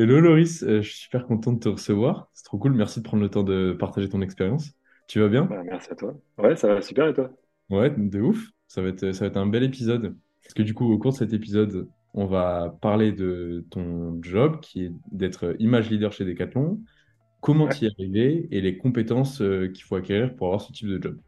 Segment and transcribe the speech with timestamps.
[0.00, 2.30] Hello Loris, euh, je suis super content de te recevoir.
[2.32, 4.72] C'est trop cool, merci de prendre le temps de partager ton expérience.
[5.06, 5.44] Tu vas bien?
[5.44, 6.14] Bah, merci à toi.
[6.38, 7.30] Ouais, ça va super et toi?
[7.68, 8.46] Ouais, de ouf.
[8.66, 10.16] Ça va être, ça va être un bel épisode.
[10.42, 14.60] Parce que du coup, au cours de cet épisode, on va parler de ton job
[14.60, 16.80] qui est d'être image leader chez Decathlon,
[17.42, 17.70] comment Ouais.
[17.70, 21.18] t'y arriver et les compétences euh, qu'il faut acquérir pour avoir ce type de job?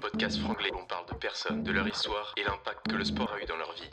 [0.00, 3.42] Podcast franglais, on parle de personnes, de leur histoire et l'impact que le sport a
[3.42, 3.90] eu dans leur vie.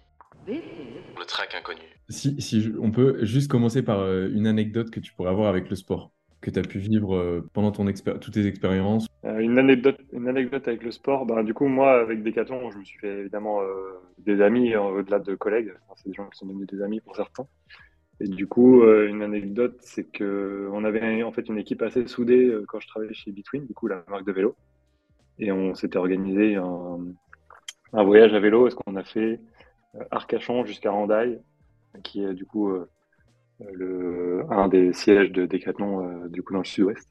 [0.48, 1.82] Le track inconnu.
[2.10, 5.48] Si, si je- on peut juste commencer par euh, une anecdote que tu pourrais avoir
[5.50, 9.08] avec le sport, que tu as pu vivre euh, pendant ton toutes tes expériences.
[9.26, 11.26] Euh, une anecdote, une anecdote avec le sport.
[11.26, 14.82] Ben, du coup, moi, avec Decathlon, je me suis fait évidemment euh, des amis euh,
[14.82, 15.74] au-delà de collègues.
[15.88, 17.48] Enfin, c'est des gens qui sont devenus des amis pour certains.
[18.20, 22.08] Et du coup, euh, une anecdote, c'est que on avait en fait une équipe assez
[22.08, 24.56] soudée euh, quand je travaillais chez Between, du coup, la marque de vélo.
[25.40, 27.00] Et on s'était organisé un,
[27.94, 28.68] un voyage à vélo.
[28.68, 29.40] Est-ce qu'on a fait
[30.12, 31.40] Arcachon jusqu'à Randaille,
[32.04, 32.90] qui est du coup euh,
[33.74, 37.10] le, un des sièges de Decathlon euh, du coup dans le sud-ouest.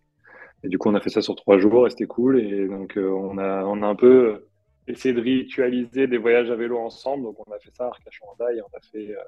[0.65, 2.41] Et du coup, on a fait ça sur trois jours et c'était cool.
[2.41, 4.51] Et donc, euh, on a, on a un peu euh,
[4.89, 7.25] essayé de ritualiser des voyages à vélo ensemble.
[7.25, 9.21] Donc, on a fait ça à Arcachon-Randaille, on a fait euh,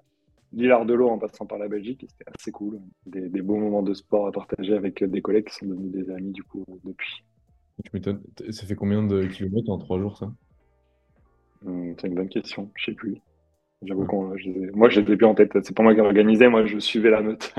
[0.52, 2.04] l'Île-Ardelot en passant par la Belgique.
[2.04, 2.80] et C'était assez cool.
[3.06, 5.92] Des, des beaux moments de sport à partager avec euh, des collègues qui sont devenus
[5.92, 7.24] des amis du coup depuis.
[7.84, 8.22] Tu m'étonnes.
[8.34, 10.32] T- Ça fait combien de kilomètres en trois jours, ça?
[11.66, 13.18] Hum, c'est une bonne question, je sais plus.
[13.82, 15.52] J'avoue qu'on, je les ai- moi, je les ai plus en tête.
[15.64, 17.54] C'est pas moi qui organisais, moi, je suivais la meute.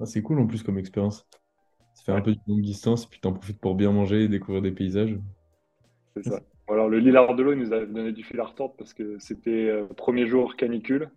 [0.00, 1.26] Ah, c'est cool en plus comme expérience.
[1.94, 4.24] Ça fait un Ouais, peu de longue distance et puis t'en profites pour bien manger
[4.24, 5.18] et découvrir des paysages.
[6.16, 6.40] c'est ça.
[6.68, 9.86] Alors, le Lille-Ardelot, il nous a donné du fil à retordre parce que c'était euh,
[9.86, 11.10] premier jour canicule.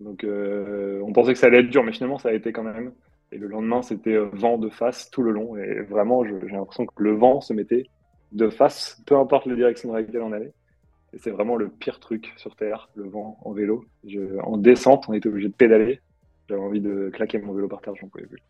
[0.00, 2.64] Donc, euh, on pensait que ça allait être dur, mais finalement, ça a été quand
[2.64, 2.94] même.
[3.32, 5.56] Et le lendemain, c'était euh, vent de face tout le long.
[5.56, 7.90] Et vraiment, j'ai l'impression que le vent se mettait
[8.32, 10.54] de face, peu importe la direction dans laquelle on allait.
[11.16, 13.84] C'est vraiment le pire truc sur Terre, le vent en vélo.
[14.04, 16.00] Je- en descente, on était obligé de pédaler.
[16.48, 18.42] J'avais envie de claquer mon vélo par terre, j'en pouvais plus.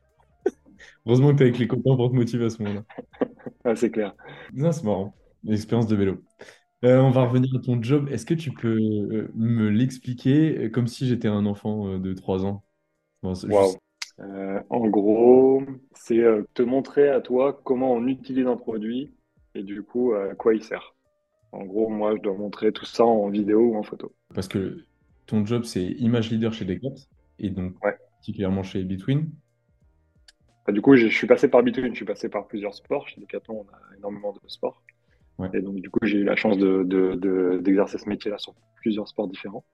[1.07, 2.85] Heureusement que t'es avec les copains pour te motiver à ce moment-là.
[3.65, 4.15] Ah, c'est clair.
[4.53, 5.17] Non, c'est marrant.
[5.45, 6.25] L'expérience de vélo.
[6.85, 8.09] Euh, on va revenir à ton job.
[8.11, 12.45] Est-ce que tu peux euh, me l'expliquer euh, comme si j'étais un enfant de 3
[12.47, 12.65] ans?
[13.43, 13.79] Bon.
[14.21, 15.63] Euh, en gros,
[15.95, 16.23] c'est
[16.55, 19.15] te montrer à toi comment on utilise un produit
[19.55, 20.95] et du coup à quoi il sert.
[21.53, 24.13] En gros, moi, je dois montrer tout ça en vidéo ou en photo.
[24.35, 24.85] Parce que
[25.27, 26.95] ton job, c'est image leader chez Decathlon
[27.39, 27.97] et donc Ouais.
[28.17, 29.31] particulièrement chez Between.
[30.63, 33.09] Enfin, du coup, je suis passé par Between, je suis passé par plusieurs sports.
[33.09, 34.83] Chez Decathlon, on a énormément de sports.
[35.39, 35.49] Ouais.
[35.55, 38.55] Et donc, du coup, j'ai eu la chance de, de- de- d'exercer ce métier-là sur
[38.77, 39.65] plusieurs sports différents.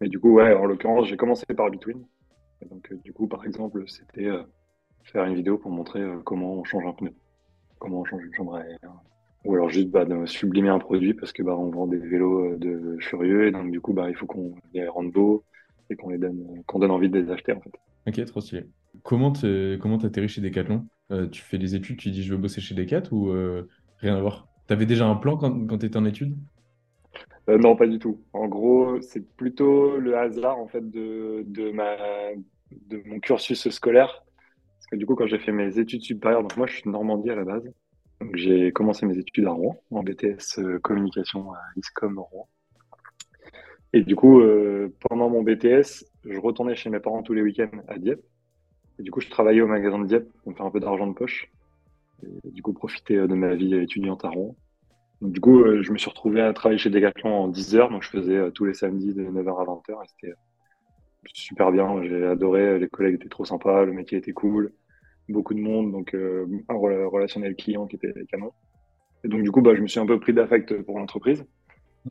[0.00, 2.04] Mais du coup, ouais, en l'occurrence, j'ai commencé par Between.
[2.60, 4.42] Et donc, euh, du coup, par exemple, c'était euh,
[5.02, 7.12] faire une vidéo pour montrer euh, comment on change un pneu,
[7.80, 8.78] comment on change une chambre à air.
[9.44, 12.52] Ou alors juste bah, de sublimer un produit parce que bah, on vend des vélos
[12.52, 15.44] euh, de furieux et donc du coup bah, il faut qu'on les rende beaux
[15.90, 17.70] et qu'on les donne, euh, qu'on donne envie de les acheter en fait.
[18.06, 18.64] Ok, trop stylé.
[19.02, 19.32] Comment
[19.80, 20.86] comment t'atterris chez Decathlon?
[21.12, 23.68] Euh, tu fais des études, tu dis je veux bosser chez Decathlon ou euh,
[23.98, 24.48] rien à voir?
[24.66, 26.36] T'avais déjà un plan quand, quand t'étais en études?
[27.48, 28.20] Euh, non, pas du tout.
[28.32, 31.96] En gros, c'est plutôt le hasard en fait de, de ma
[32.88, 34.24] de mon cursus scolaire.
[34.76, 37.30] Parce que du coup, quand j'ai fait mes études supérieures, donc moi je suis Normandie
[37.30, 37.64] à la base.
[38.34, 42.48] J'ai commencé mes études à Rouen, en BTS euh, communication à ISCOM Rouen.
[43.92, 47.70] Et du coup, euh, pendant mon BTS, je retournais chez mes parents tous les week-ends
[47.86, 48.24] à Dieppe.
[48.98, 51.06] Et du coup, je travaillais au magasin de Dieppe pour me faire un peu d'argent
[51.06, 51.50] de poche.
[52.22, 54.56] Et du coup, profiter euh, de ma vie étudiante à Rouen.
[55.22, 57.90] Du coup, je me suis retrouvé à travailler chez Decathlon en 10 heures.
[57.90, 60.04] Donc, je faisais tous les samedis de 9h à 20h.
[60.04, 60.34] Et c'était
[61.34, 62.02] super bien.
[62.04, 62.78] J'ai adoré.
[62.78, 63.84] Les collègues étaient trop sympas.
[63.84, 64.72] Le métier était cool.
[65.28, 65.92] Beaucoup de monde.
[65.92, 68.52] Donc, euh, un rela- relationnel client qui était canon.
[69.24, 71.44] Et donc, du coup, bah, je me suis un peu pris d'affect pour l'entreprise.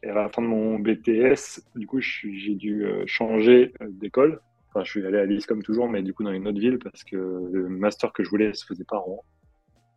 [0.04, 4.42] Et à la fin de mon BTS, du coup, j'ai dû euh, changer euh, d'école.
[4.70, 6.78] Enfin, je suis allé à Lille comme toujours, mais du coup, dans une autre ville
[6.78, 9.24] parce que le master que je voulais se faisait pas à Rouen.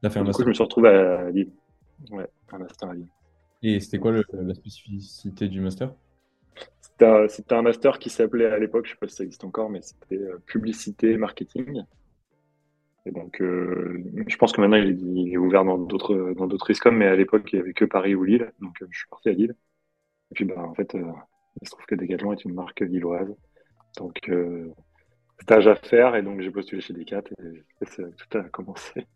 [0.03, 0.45] Du coup, master.
[0.45, 1.51] je me suis retrouvé à Lille.
[2.11, 3.09] Ouais, un master à Lille.
[3.63, 5.93] Et c'était quoi le- la spécificité du master?
[7.29, 9.81] C'était un, master qui s'appelait à l'époque, je sais pas si ça existe encore, mais
[9.81, 11.83] c'était euh, publicité marketing.
[13.07, 16.71] Et donc, euh, je pense que maintenant il est, est ouvert dans d'autres dans d'autres
[16.71, 19.09] ISCOM, mais à l'époque il y avait que Paris ou Lille, donc euh, je suis
[19.09, 19.55] parti à Lille.
[20.31, 21.11] Et puis bah en fait, euh,
[21.63, 23.35] il se trouve que Decathlon est une marque lilloise,
[23.97, 24.69] donc euh,
[25.41, 29.07] stage à faire et donc j'ai postulé chez Decat et tout a commencé.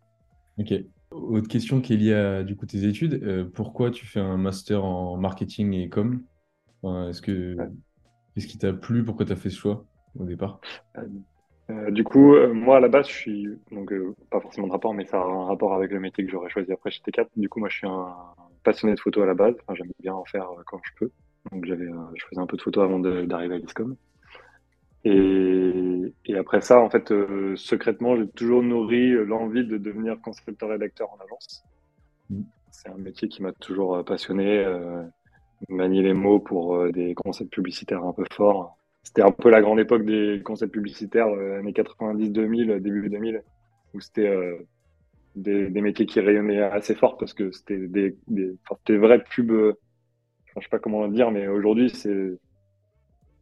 [0.57, 0.73] Ok.
[1.11, 3.21] Autre question qui est liée à du coup tes études.
[3.23, 6.23] euh, pourquoi tu fais un master en marketing et com?
[6.81, 7.69] Enfin, est-ce que Ouais.
[8.33, 9.03] qu'est-ce qui t'a plu?
[9.03, 9.85] Pourquoi t'as fait ce choix
[10.17, 10.59] au départ?
[11.71, 14.71] Euh, du coup, euh, moi à la base, je suis donc euh, pas forcément de
[14.71, 17.27] rapport, mais ça a un rapport avec le métier que j'aurais choisi après chez T4.
[17.35, 18.13] Du coup, moi, je suis un
[18.63, 19.55] passionné de photo à la base.
[19.63, 21.11] Enfin, j'aime bien en faire quand je peux.
[21.51, 23.95] Donc, j'avais, je faisais un peu de photo avant d'arriver à l'ISCOM.
[25.05, 27.13] Et, et, après ça, en fait,
[27.55, 31.63] secrètement, j'ai toujours nourri l'envie de devenir concepteur rédacteur en agence.
[32.31, 32.41] Mm.
[32.71, 34.65] C'est un métier qui m'a toujours passionné.
[35.69, 38.77] Manier les mots pour des concepts publicitaires un peu forts.
[39.05, 43.43] C'était un peu la grande époque des concepts publicitaires, années 90-2000, début 2000,
[43.93, 44.29] où c'était
[45.35, 48.51] des, des, métiers qui rayonnaient assez fort parce que c'était des, des,
[48.87, 49.51] des vraies pubs.
[49.51, 52.37] Enfin, je sais pas comment dire, mais aujourd'hui, c'est,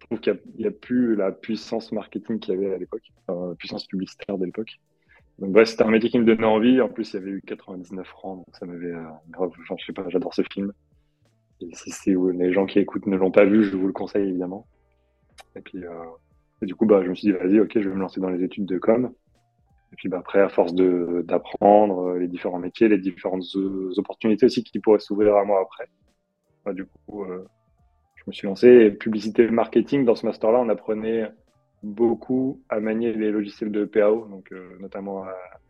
[0.03, 3.55] je trouve qu'il n'y a, plus la puissance marketing qu'il y avait à l'époque, la
[3.57, 4.79] puissance publicitaire de l'époque.
[5.39, 6.81] Donc, bref, c'était un métier qui me donnait envie.
[6.81, 9.47] En plus, il y avait eu 99 francs, donc ça m'avait euh,
[9.79, 10.73] je sais pas, j'adore ce film.
[11.61, 14.27] Et si c'est les gens qui écoutent ne l'ont pas vu, je vous le conseille
[14.27, 14.67] évidemment.
[15.55, 15.89] Et puis, euh,
[16.61, 18.29] et du coup, bah, je me suis dit, vas-y, ok, je vais me lancer dans
[18.29, 19.11] les études de com.
[19.91, 23.43] Et puis bah, après, à force d'apprendre euh, les différents métiers, les différentes
[23.97, 25.87] opportunités aussi qui pourraient s'ouvrir à moi après,
[26.65, 27.45] bah, du coup, euh,
[28.15, 28.67] je me suis lancé.
[28.67, 31.31] Et publicité marketing, dans ce master-là, on apprenait
[31.83, 35.25] beaucoup à manier les logiciels de PAO, donc notamment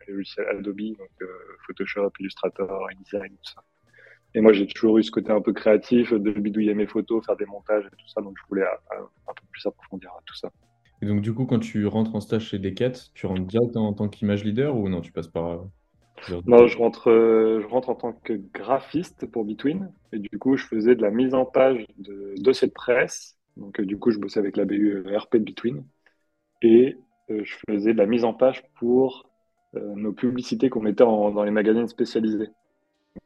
[0.06, 0.94] les logiciels Adobe,
[1.66, 3.64] Photoshop, Illustrator, InDesign, tout ça.
[4.34, 7.36] Et moi, j'ai toujours eu ce côté un peu créatif de bidouiller mes photos, faire
[7.36, 10.50] des montages et tout ça, donc je voulais un peu plus approfondir tout ça.
[11.02, 13.92] Et donc, du coup, quand tu rentres en stage chez Decat, tu rentres direct en,
[13.92, 15.64] tant qu'image leader ou non, tu passes par.
[16.46, 19.92] Non, je rentre, euh, je rentre en tant que graphiste pour Between.
[20.12, 23.36] Et du coup, je faisais de la mise en page de de presse.
[23.56, 25.84] Donc, euh, du coup, je bossais avec la BU RP de Between.
[26.62, 26.96] Et
[27.30, 29.30] euh, je faisais de la mise en page pour
[29.96, 32.48] nos publicités qu'on mettait dans les magazines spécialisés.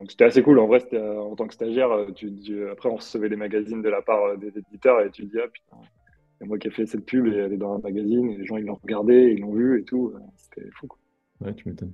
[0.00, 0.58] Donc, c'était assez cool.
[0.58, 4.36] En vrai, en tant que stagiaire, tu, après, on recevait des magazines de la part
[4.36, 5.78] des éditeurs et tu te dis, ah putain,
[6.38, 8.46] c'est moi qui ai fait cette pub et elle est dans un magazine et les
[8.46, 10.12] gens ils l'ont regardé, ils l'ont vu et tout.
[10.36, 10.86] C'était fou.
[10.86, 10.98] Quoi.
[11.40, 11.92] Ouais, tu m'étonnes.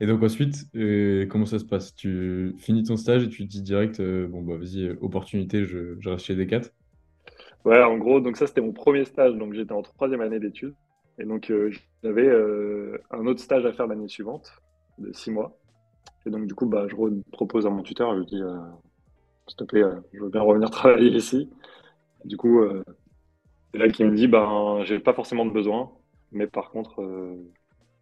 [0.00, 1.94] Et donc ensuite, euh, comment ça se passe?
[1.94, 5.64] Tu finis ton stage et tu te dis direct, euh, bon bah vas-y, euh, opportunité,
[5.64, 6.62] je, je, reste chez Decat
[7.64, 10.74] Ouais, en gros, donc ça c'était mon premier stage, donc j'étais en troisième année d'études.
[11.18, 11.50] Et donc
[12.02, 12.28] j'avais
[13.10, 14.52] un autre stage à faire l'année suivante,
[14.98, 15.56] de six mois.
[16.26, 16.96] Et donc du coup, bah, je
[17.32, 18.42] propose à mon tuteur, je lui dis,
[19.46, 19.82] s'il te plaît,
[20.12, 21.50] je veux bien revenir travailler ici.
[22.24, 22.62] Du coup,
[23.74, 25.90] c'est là qu'il me dit ben j'ai pas forcément de besoin,
[26.30, 27.34] mais par contre euh,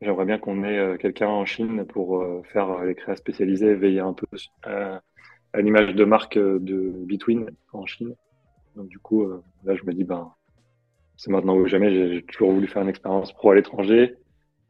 [0.03, 4.01] j'aimerais bien qu'on ait euh, quelqu'un en Chine pour euh, faire les créas spécialisées, veiller
[4.01, 4.27] un peu
[4.65, 5.01] à,
[5.55, 8.15] l'image de marque de Between en Chine.
[8.77, 9.27] Donc du coup
[9.65, 10.35] là je me dis ben
[11.17, 11.91] c'est maintenant ou jamais.
[11.91, 14.17] J'ai toujours voulu faire une expérience pro à l'étranger.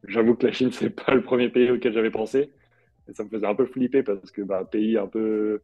[0.06, 2.52] J'avoue que la Chine c'est pas le premier pays auquel j'avais pensé.
[3.12, 5.60] Et ça me faisait un peu flipper parce que bah, pays un peu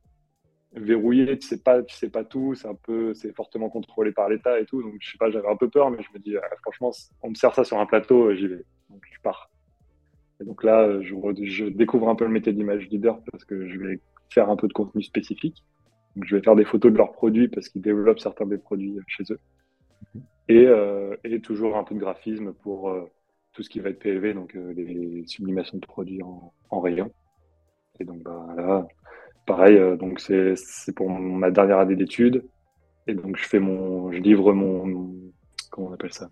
[0.75, 4.29] verrouillé, tu sais pas, tu sais pas tout, c'est un peu, c'est fortement contrôlé par
[4.29, 4.83] l'État et tout.
[4.83, 6.93] Donc je sais pas, j'avais un peu peur, mais je me dis, ah, franchement,
[7.23, 8.65] on me sert ça sur un plateau, euh, j'y vais.
[8.91, 9.51] Donc je pars.
[10.41, 11.15] Et donc là, euh, je,
[11.45, 14.01] je découvre un peu le métier d'image leader parce que je vais
[14.31, 15.65] faire un peu de contenu spécifique.
[16.15, 18.99] Donc je vais faire des photos de leurs produits parce qu'ils développent certains des produits
[19.07, 19.41] chez eux.
[20.49, 23.05] Et, euh, et toujours un peu de graphisme pour euh,
[23.53, 27.11] tout ce qui va être PLV, donc les sublimations de produits en, en rayon.
[28.01, 28.87] Et donc bah, là,
[29.47, 30.55] pareil, euh, donc c'est
[30.95, 32.45] pour ma dernière année d'études.
[33.07, 35.11] Et donc je fais mon, je livre mon,
[35.71, 36.31] comment on appelle ça,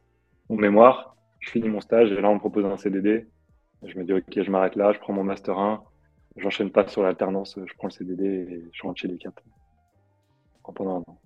[0.48, 1.16] mon mémoire.
[1.40, 3.26] Je finis mon stage et là on me propose un CDD.
[3.82, 5.82] Je me dis ok, je m'arrête là, je prends mon master 1,
[6.36, 9.32] j'enchaîne pas sur l'alternance, je prends le CDD et je rentre chez Decat
[10.74, 11.20] pendant un an.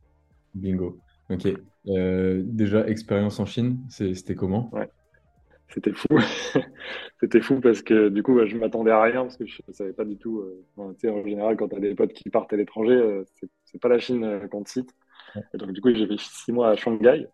[0.54, 0.98] Bingo.
[1.31, 1.48] Ok.
[1.87, 4.69] Euh, déjà expérience en Chine, c'était comment?
[4.72, 4.90] Ouais
[5.73, 6.09] c'était fou.
[7.21, 9.93] c'était fou parce que du coup, je m'attendais à rien parce que je ne savais
[9.93, 10.41] pas du tout.
[10.41, 13.25] Euh, en général, quand tu as des potes qui partent à l'étranger, euh,
[13.65, 14.91] c'est pas la Chine euh, qu'on te cite.
[15.55, 17.29] Et donc, du coup, j'ai fait six mois à Shanghai.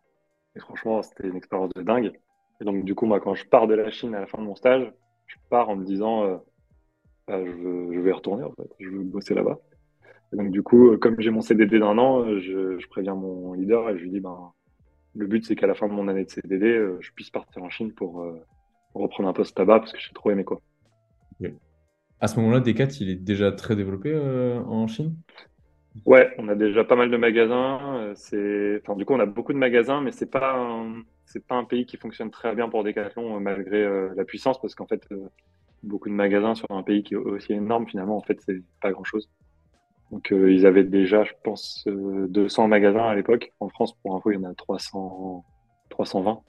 [0.55, 2.13] Et franchement, c'était une expérience de dingue.
[2.61, 4.45] Et donc, du coup, moi, quand je pars de la Chine à la fin de
[4.45, 4.93] mon stage,
[5.27, 6.43] je pars en me disant,
[7.27, 8.45] bah, je, vais retourner.
[8.81, 9.59] Je veux bosser là-bas.
[10.33, 13.91] Et donc, du coup, comme j'ai mon CDD d'un an, je, je, préviens mon leader
[13.91, 14.53] et je lui dis, ben,
[15.17, 17.63] le but, c'est qu'à la fin de mon année de CDD, euh, je puisse partir
[17.63, 18.39] en Chine pour, euh,
[18.95, 20.61] reprendre un poste là-bas parce que j'ai trop aimé quoi.
[22.19, 25.17] À ce moment-là, Decat, il est déjà très développé euh, en Chine?
[26.07, 28.13] Ouais, on a déjà pas mal de magasins.
[28.15, 30.83] C'est, enfin, du coup, on a beaucoup de magasins, mais c'est pas
[31.27, 34.87] c'est pas un pays qui fonctionne très bien pour Decathlon malgré la puissance, parce qu'en
[34.87, 35.07] fait,
[35.83, 38.93] beaucoup de magasins sur un pays qui est aussi énorme, finalement, en fait, c'est pas
[38.93, 39.29] grand-chose.
[40.11, 43.53] Donc euh, ils avaient déjà, je pense, 200 euh, magasins à l'époque.
[43.61, 45.45] En France, pour info, il y en a 300,
[45.91, 46.41] 320.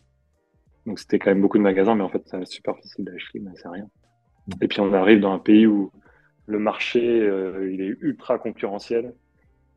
[0.85, 3.51] Donc c'était quand même beaucoup de magasins, mais en fait, c'est super facile d'acheter, mais
[3.55, 3.87] c'est rien.
[4.61, 5.91] Et puis on arrive dans un pays où
[6.45, 9.13] le marché, euh, il est ultra concurrentiel.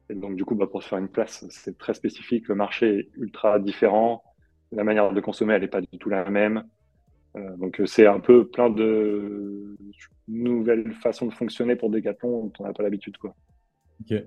[0.08, 2.49] Et donc du coup, bah, pour se faire une place, c'est très spécifique.
[2.49, 4.22] Le marché est ultra différent.
[4.72, 6.64] La manière de consommer, elle n'est pas du tout la même.
[7.37, 9.76] Euh, donc c'est un peu plein de
[10.28, 13.34] nouvelles façons de fonctionner pour Decathlon dont on n'a pas l'habitude, quoi.
[14.00, 14.23] Ok.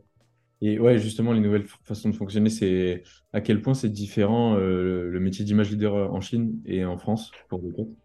[0.65, 3.03] Et ouais, justement, les nouvelles façons de fonctionner, c'est
[3.33, 7.33] à quel point c'est différent euh, le métier d'image leader en Chine et en France
[7.49, 7.61] pour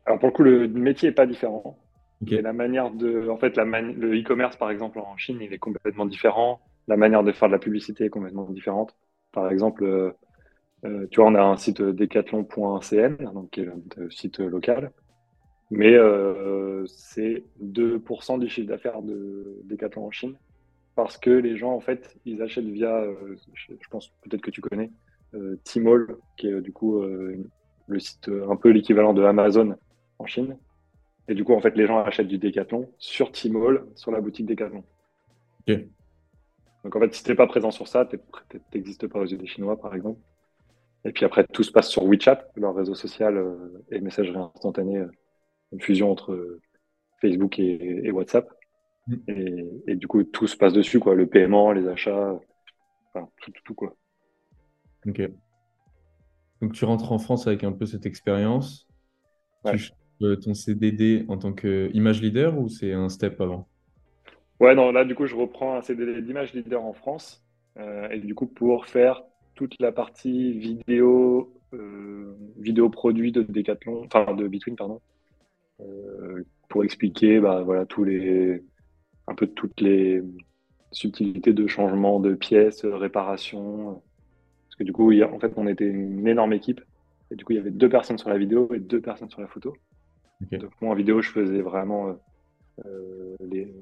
[0.07, 1.79] Alors pour le coup, le métier n'est pas différent.
[2.27, 5.59] Et la manière de, en fait, la le e-commerce par exemple en Chine, il est
[5.59, 6.61] complètement différent.
[6.89, 8.97] La manière de faire de la publicité est complètement différente.
[9.31, 10.11] Par exemple, euh,
[10.85, 14.91] euh, tu vois, on a un site decathlon.cn, donc qui est un site local,
[15.71, 15.97] mais
[16.87, 20.35] c'est 2% du chiffre d'affaires de Decathlon en Chine
[20.99, 24.61] parce que les gens, en fait, ils achètent via, euh, je, pense peut-être que tu
[24.61, 24.91] connais,
[25.35, 27.37] euh, Tmall, qui est du coup euh,
[27.87, 29.77] le site un peu l'équivalent de Amazon
[30.19, 30.59] en Chine.
[31.29, 34.47] Et du coup, en fait, les gens achètent du Decathlon sur Tmall, sur la boutique
[34.47, 34.83] Decathlon.
[35.69, 35.79] Ok.
[36.83, 38.19] Donc en fait, si tu n'es pas présent sur ça, tu
[38.75, 40.19] n'existes pas aux yeux des Chinois, par exemple.
[41.05, 43.41] Et puis après, tout se passe sur WeChat, leur réseau social
[43.93, 45.05] et messagerie instantanée,
[45.71, 46.59] une fusion entre
[47.21, 48.49] Facebook et WhatsApp.
[49.27, 51.15] Et, du coup, tout se passe dessus, quoi.
[51.15, 52.39] Le paiement, les achats,
[53.15, 53.95] enfin, tout, tout, quoi.
[55.07, 55.23] Ok.
[56.61, 58.87] Donc, tu rentres en France avec un peu cette expérience.
[59.67, 59.91] Tu
[60.23, 63.69] euh, ton CDD en tant qu'image leader ou c'est un step avant?
[64.61, 67.45] Ouais, non, là, du coup, je reprends un CDD d'image leader en France.
[67.79, 69.23] Euh, et du coup, pour faire
[69.55, 75.01] toute la partie vidéo, euh, vidéo produit de Decathlon, enfin de Between, pardon,
[76.69, 78.65] pour expliquer bah, voilà, tous les
[79.29, 80.23] un peu toutes les
[80.91, 84.03] subtilités de changement de pièces, réparation.
[84.67, 86.81] Parce que du coup, en fait, on était une énorme équipe.
[87.31, 89.41] Et du coup, il y avait deux personnes sur la vidéo et deux personnes sur
[89.41, 89.77] la photo.
[90.53, 92.17] Donc, moi, en vidéo, je faisais vraiment
[92.87, 93.75] euh, les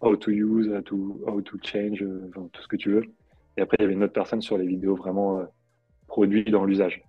[0.00, 3.04] how to use, how to, how to change, euh, tout ce que tu veux.
[3.56, 5.44] Et après, il y avait une autre personne sur les vidéos vraiment euh,
[6.06, 7.02] produites dans l'usage.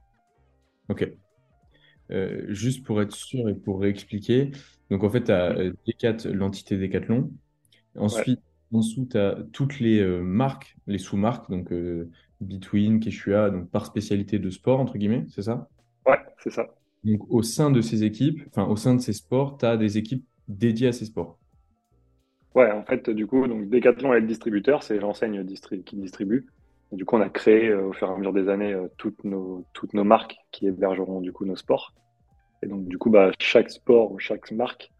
[0.90, 1.12] Ok.
[2.48, 4.52] juste pour être sûr et pour réexpliquer,
[4.92, 5.56] donc en fait, tu as
[5.88, 7.32] Decat, l'entité Decathlon,
[7.98, 8.42] Ensuite,
[8.74, 12.10] en dessous, tu as toutes les euh, marques, les sous-marques, donc euh,
[12.42, 15.70] Between, Keshua, donc par spécialité de sport, entre guillemets, c'est ça?
[16.06, 16.68] Ouais, c'est ça.
[17.04, 19.98] Donc au sein de ces équipes, enfin au sein de ces sports, tu as des
[19.98, 21.40] équipes dédiées à ces sports.
[22.56, 25.46] Ouais, en fait, du coup, donc Decathlon est le distributeur, c'est l'enseigne
[25.86, 26.48] qui distribue.
[26.92, 29.24] Et du coup, on a créé euh, au fur et à mesure des années toutes,
[29.24, 31.94] nos, toutes nos marques qui hébergeront du coup nos sports.
[32.64, 34.92] Et donc, du coup, bah, chaque sport ou chaque marque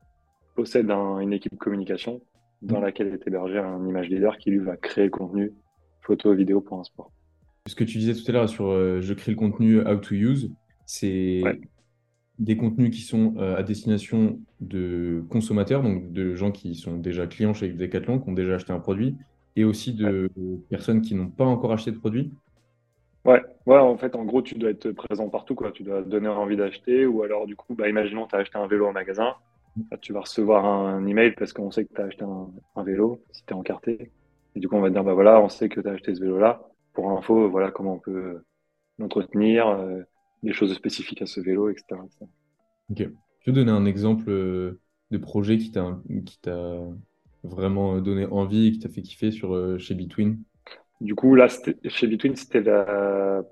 [0.56, 2.22] possède une équipe communication
[2.62, 5.54] dans laquelle est hébergé un image leader qui lui va créer le contenu
[6.02, 7.12] photo vidéo pour un sport.
[7.68, 10.14] Ce que tu disais tout à l'heure sur euh, je crée le contenu how to
[10.14, 10.52] use,
[10.86, 11.42] c'est
[12.38, 17.28] des contenus qui sont euh, à destination de consommateurs, donc de gens qui sont déjà
[17.28, 19.16] clients chez Decathlon, qui ont déjà acheté un produit,
[19.56, 20.30] et aussi de
[20.70, 22.32] personnes qui n'ont pas encore acheté de produit.
[23.24, 25.72] Ouais, ouais, en fait, en gros, tu dois être présent partout, quoi.
[25.72, 28.68] Tu dois donner envie d'acheter, ou alors, du coup, bah, imaginons, tu as acheté un
[28.68, 29.34] vélo en magasin,
[30.02, 33.44] tu vas recevoir un, email parce qu'on sait que tu as acheté un, vélo, si
[33.46, 34.12] tu es encarté.
[34.56, 36.16] Et du coup, on va te dire, bah voilà, on sait que tu as acheté
[36.16, 36.62] ce vélo-là.
[36.94, 38.42] Pour info, voilà comment on peut
[38.98, 40.02] l'entretenir, euh,
[40.44, 42.02] des choses spécifiques à ce vélo, etc.
[42.90, 42.98] Ok.
[42.98, 43.12] Tu
[43.46, 44.80] peux donner un exemple euh,
[45.12, 46.00] de projet qui t'a
[47.44, 50.42] vraiment donné envie et qui t'a fait kiffer sur, euh, chez Between
[51.02, 51.48] Du coup, là,
[51.86, 53.44] chez Between, c'était la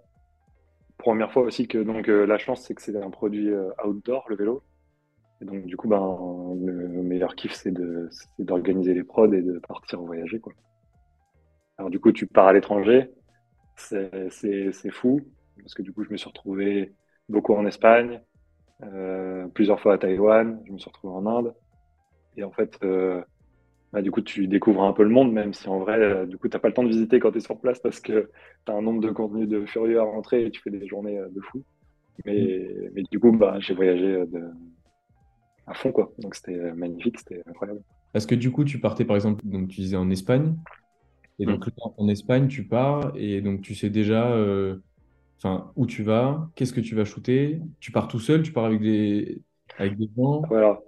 [0.98, 3.51] première fois aussi que donc, la chance, c'est que c'est un produit
[3.84, 4.63] outdoor, le vélo
[5.43, 7.73] donc, du coup, ben, le meilleur kiff, c'est
[8.39, 10.39] d'organiser les prods et de partir voyager.
[10.39, 10.53] Quoi.
[11.77, 13.09] Alors, du coup, tu pars à l'étranger,
[13.75, 15.21] c'est fou,
[15.57, 16.93] parce que du coup, je me suis retrouvé
[17.29, 18.21] beaucoup en Espagne,
[18.83, 21.53] euh, plusieurs fois à Taïwan, je me suis retrouvé en Inde.
[22.38, 23.21] Et en fait, euh,
[23.91, 26.38] bah, du coup, tu découvres un peu le monde, même si en vrai, euh, du
[26.38, 28.29] coup, tu n'as pas le temps de visiter quand tu es sur place parce que
[28.65, 31.19] tu as un nombre de contenus de furieux à rentrer et tu fais des journées
[31.29, 31.63] de fou.
[32.25, 34.41] Mais, mais du coup, bah, j'ai voyagé de,
[35.67, 36.12] à fond, quoi.
[36.20, 37.82] Donc c'était euh, magnifique, c'était incroyable.
[38.12, 40.55] Parce que du coup, tu partais par exemple, donc tu disais en Espagne,
[41.39, 41.72] et donc mm.
[41.98, 44.77] en Espagne, tu pars, et donc tu sais déjà euh,
[45.38, 48.65] enfin où tu vas, qu'est-ce que tu vas shooter, tu pars tout seul, tu pars
[48.65, 49.41] avec des,
[49.77, 50.41] avec des gens.
[50.48, 50.79] Voilà.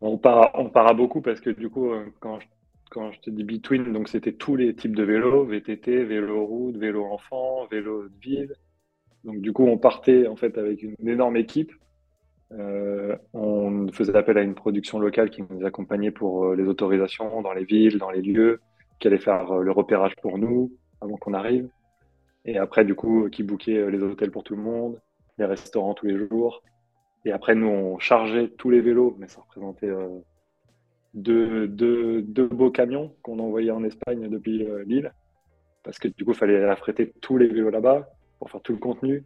[0.00, 2.46] On part, on part à beaucoup parce que du coup, euh, quand je,
[2.90, 6.76] quand je te dis between, donc c'était tous les types de vélos, VTT, vélo route,
[6.76, 8.54] vélo enfant, vélo de ville.
[9.24, 11.72] Donc du coup, on partait en fait avec une énorme équipe
[12.52, 17.42] euh, on faisait appel à une production locale qui nous accompagnait pour euh, les autorisations
[17.42, 18.60] dans les villes, dans les lieux,
[19.00, 21.68] qui allait faire euh, le repérage pour nous avant qu'on arrive.
[22.44, 24.98] Et après, du coup, qui bookait les hôtels pour tout le monde,
[25.36, 26.62] les restaurants tous les jours.
[27.24, 29.92] Et après, nous, on chargeait tous les vélos, mais ça représentait
[31.12, 31.66] deux,
[32.50, 35.12] beaux camions qu'on envoyait en Espagne depuis l'île.
[35.82, 38.78] Parce que du coup, il fallait affréter tous les vélos là-bas pour faire tout le
[38.78, 39.24] contenu.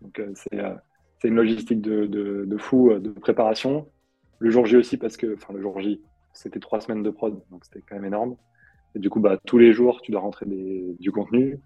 [0.00, 0.58] Donc, c'est
[1.24, 3.88] c'est une logistique de, de, fou, euh, de préparation.
[4.40, 6.02] Le jour J aussi, parce que, enfin, le jour J,
[6.34, 8.36] c'était trois semaines de prod, donc c'était quand même énorme.
[8.94, 11.58] Et du coup, bah, tous les jours, tu dois rentrer du contenu.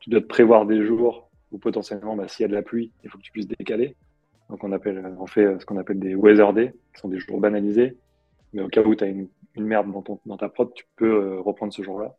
[0.00, 2.90] Tu dois te prévoir des jours où potentiellement, bah, s'il y a de la pluie,
[3.04, 3.96] il faut que tu puisses décaler.
[4.48, 7.38] Donc, on, appelle, on fait ce qu'on appelle des weather days, qui sont des jours
[7.38, 7.98] banalisés.
[8.54, 11.12] Mais au cas où tu as une, merde dans, ton, dans ta prod, tu peux
[11.12, 12.16] euh, reprendre ce jour-là.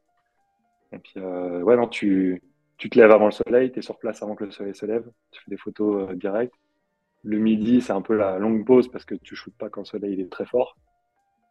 [0.91, 2.43] Et puis, euh, ouais, non, tu,
[2.77, 4.85] tu te lèves avant le soleil, tu es sur place avant que le soleil se
[4.85, 6.53] lève, tu fais des photos euh, directes.
[7.24, 9.86] Le midi, c'est un peu la longue pause parce que tu shootes pas quand le
[9.86, 10.77] soleil est très fort.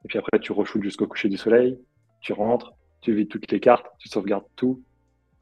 [0.04, 1.78] Et puis après, tu re-shootes jusqu'au coucher du soleil,
[2.20, 4.82] tu rentres, tu vides toutes les cartes, tu sauvegardes tout.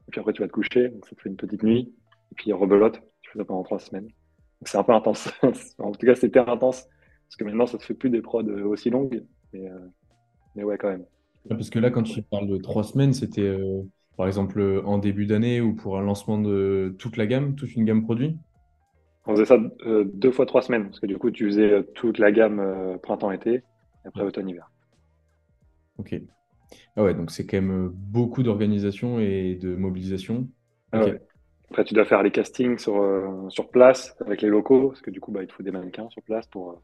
[0.07, 1.93] Et puis après, tu vas te coucher, donc ça te fait une petite nuit.
[2.31, 4.07] Et puis rebelote, tu fais ça pendant trois semaines.
[4.63, 5.29] c'est un peu intense.
[5.79, 6.87] en tout cas, c'était intense.
[7.27, 9.23] Parce que maintenant, ça te fait plus des prods aussi longues.
[9.53, 9.79] Mais, euh,
[10.55, 11.05] mais ouais, quand même.
[11.49, 13.81] Parce que là, quand tu parles de trois semaines, c'était euh,
[14.17, 17.85] par exemple en début d'année ou pour un lancement de toute la gamme, toute une
[17.85, 18.37] gamme produit?
[19.25, 19.57] On faisait ça
[20.05, 20.85] deux fois trois semaines.
[20.85, 23.63] Parce que du coup, tu faisais toute la gamme printemps-été et
[24.05, 24.71] après automne-hiver.
[25.97, 26.15] Ok.
[26.95, 30.47] Ah ouais, donc c'est quand même beaucoup d'organisation et de mobilisation.
[30.91, 31.05] Ah
[31.69, 33.01] après, tu dois faire les castings sur,
[33.47, 36.09] sur place avec les locaux, parce que du coup, bah, il te faut des mannequins
[36.09, 36.81] sur place pour,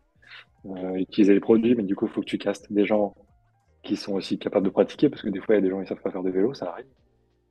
[0.66, 3.14] euh, utiliser les produits, mais du coup, il faut que tu castes des gens
[3.84, 5.78] qui sont aussi capables de pratiquer, parce que des fois, il y a des gens
[5.78, 6.88] qui ne savent pas faire de vélo, ça arrive.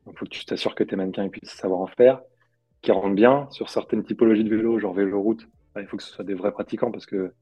[0.04, 2.22] Donc, il faut que tu t'assures que tes mannequins puissent savoir en faire,
[2.82, 5.48] qui rentrent bien sur certaines typologies de vélo, genre vélo route.
[5.78, 7.32] Il faut que ce soit des vrais pratiquants parce que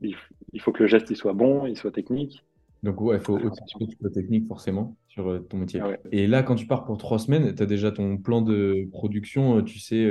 [0.00, 0.16] il,
[0.60, 2.44] faut que le geste il soit bon, il soit technique.
[2.82, 5.80] Donc, ouais, il faut aussi que tu sois technique forcément sur euh, ton métier.
[6.10, 9.58] Et là, quand tu pars pour trois semaines, tu as déjà ton plan de production,
[9.58, 10.10] euh, tu sais,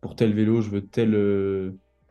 [0.00, 1.14] pour tel vélo, je veux tel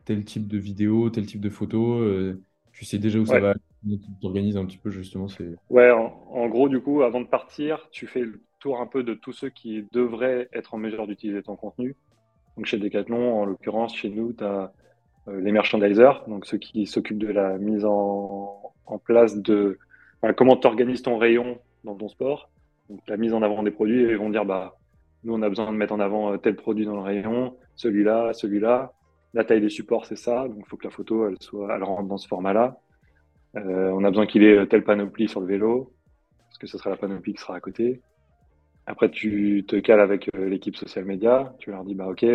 [0.05, 2.41] tel type de vidéo, tel type de photo euh,
[2.73, 5.27] Tu sais déjà où ça va Tu t'organises un petit peu justement
[5.69, 8.23] Ouais, en, gros, du coup, avant de partir, tu fais
[8.61, 11.95] tour un peu de tous ceux qui devraient être en mesure d'utiliser ton contenu.
[12.55, 14.71] Donc chez Decathlon, en l'occurrence, chez nous, tu as
[15.27, 18.57] euh, les merchandisers, donc ceux qui s'occupent de la mise en,
[19.05, 19.79] place de
[20.35, 22.49] comment tu organises ton rayon dans ton sport.
[22.89, 24.77] Donc la mise en avant des produits, ils vont dire bah
[25.23, 28.33] nous on a besoin de mettre en avant euh, tel produit dans le rayon, celui-là,
[28.33, 28.93] celui-là.
[29.33, 30.47] La taille des supports, c'est ça.
[30.49, 32.77] Donc, il faut que la photo, elle, soit, elle rentre dans ce format-là.
[33.55, 35.93] Euh, on a besoin qu'il ait telle panoplie sur le vélo,
[36.49, 38.01] parce que ce sera la panoplie qui sera à côté.
[38.91, 41.55] Après, tu te cales avec euh, l'équipe social media.
[41.59, 42.25] Tu leur dis, bah, OK,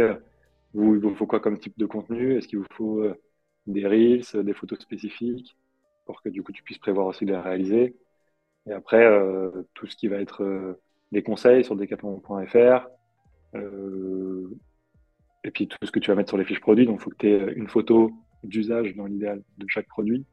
[0.72, 2.36] vous, il vous faut quoi comme type de contenu?
[2.36, 3.14] Est-ce qu'il vous faut euh,
[3.66, 5.54] des reels, des photos spécifiques
[6.06, 7.96] pour que du coup tu puisses prévoir aussi de les réaliser?
[8.66, 9.06] Et après,
[9.74, 10.76] tout ce qui va être
[11.12, 12.88] des conseils sur decathlon.fr,
[15.44, 16.86] et puis tout ce que tu vas mettre sur les fiches produits.
[16.86, 18.10] Donc, il faut que tu aies une photo
[18.42, 20.24] d'usage dans l'idéal de chaque produit.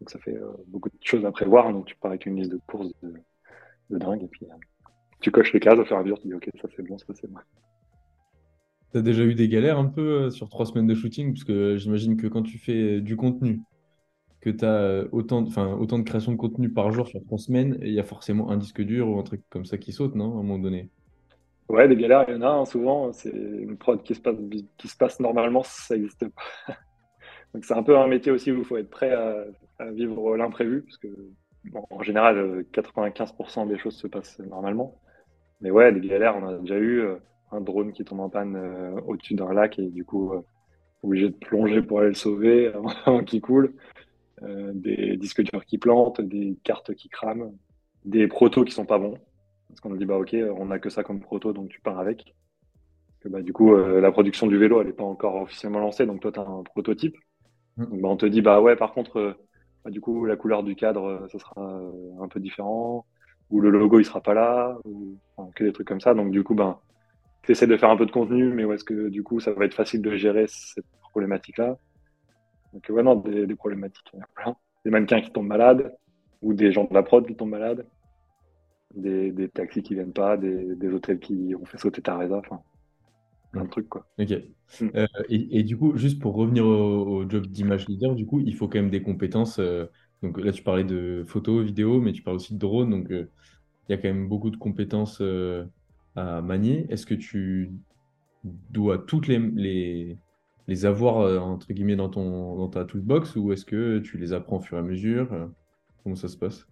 [0.00, 1.72] Donc, ça fait euh, beaucoup de choses à prévoir.
[1.72, 4.24] Donc, tu pars avec une liste de courses de, dingue.
[4.24, 4.54] Et puis, euh,
[5.20, 6.18] tu coches les cases au fur et à mesure.
[6.20, 7.38] Tu dis, OK, ça c'est bon, ça c'est bon.
[8.92, 11.34] Tu as déjà eu des galères un peu euh, sur trois semaines de shooting?
[11.34, 13.60] Parce que j'imagine que quand tu fais du contenu,
[14.40, 15.44] que tu as autant,
[15.78, 18.56] autant de création de contenu par jour sur trois semaines, il y a forcément un
[18.56, 20.90] disque dur ou un truc comme ça qui saute, non À un moment donné?
[21.68, 22.48] Ouais, des galères, il y en a.
[22.48, 24.36] Hein, souvent, c'est une prod qui se passe,
[24.78, 26.74] qui se passe normalement, ça n'existe pas.
[27.54, 29.44] Donc c'est un peu un métier aussi où il faut être prêt à,
[29.92, 31.08] vivre l'imprévu, parce que
[31.90, 34.98] en général, 95% des choses se passent normalement.
[35.60, 37.16] Mais ouais, des galères, on a déjà eu euh,
[37.50, 40.40] un drone qui tombe en panne euh, au-dessus d'un lac et du coup euh,
[41.02, 42.72] obligé de plonger pour aller le sauver
[43.06, 43.74] avant qu'il coule.
[44.42, 47.52] des disques durs qui plantent, des cartes qui crament,
[48.04, 49.18] des protos qui sont pas bons.
[49.68, 51.98] Parce qu'on a dit, bah, ok, on n'a que ça comme proto, donc tu pars
[51.98, 52.34] avec.
[53.20, 56.06] Que, bah, du coup, euh, la production du vélo, elle n'est pas encore officiellement lancée,
[56.06, 57.16] donc toi, tu as un prototype.
[57.76, 57.84] Mm.
[57.84, 59.34] Donc, bah, on te dit, bah ouais, par contre, euh,
[59.84, 63.06] bah, du coup, la couleur du cadre, ça sera un peu différent,
[63.50, 65.16] ou le logo, il sera pas là, ou
[65.54, 66.14] que des trucs comme ça.
[66.14, 66.78] Donc, du coup, ben,
[67.42, 69.52] tu essaies de faire un peu de contenu, mais où est-ce que, du coup, ça
[69.52, 71.76] va être facile de gérer cette problématique-là?
[72.72, 74.56] Donc, ouais, non, des, des problématiques, il y en a plein.
[74.84, 75.94] Des mannequins qui tombent malades,
[76.42, 77.86] ou des gens de la prod qui tombent malades
[78.94, 82.42] des, des, taxis qui viennent pas, des, des, hôtels qui ont fait sauter ta réserve,
[82.46, 82.60] enfin,
[83.52, 84.06] plein de trucs quoi.
[84.18, 84.30] Ok.
[84.80, 84.86] Mm.
[84.94, 88.54] Euh, et, et, du coup, juste pour revenir au, job d'image leader, du coup, il
[88.54, 89.58] faut quand même des compétences.
[89.58, 89.86] Euh,
[90.22, 93.30] donc là, tu parlais de photos, vidéos, mais tu parles aussi de drone, donc euh,
[93.88, 95.22] il y a quand même beaucoup de compétences
[96.16, 96.86] à manier.
[96.90, 97.72] Est-ce que tu
[98.44, 100.18] dois toutes les, les,
[100.66, 104.58] les avoir entre guillemets dans ton dans ta toolbox ou est-ce que tu les apprends
[104.58, 105.28] au fur et à mesure
[106.02, 106.66] Comment ça se passe?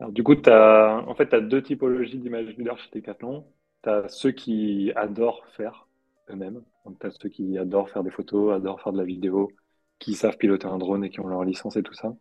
[0.00, 3.44] Alors, du coup, tu as, en fait, as deux typologies d'image leader chez Decathlon.
[3.82, 5.86] Tu as ceux qui adorent faire
[6.30, 6.62] eux-mêmes.
[6.84, 9.50] Donc, tu as ceux qui adorent faire des photos, adorent faire de la vidéo,
[9.98, 12.14] qui savent piloter un drone et qui ont leur licence et tout ça.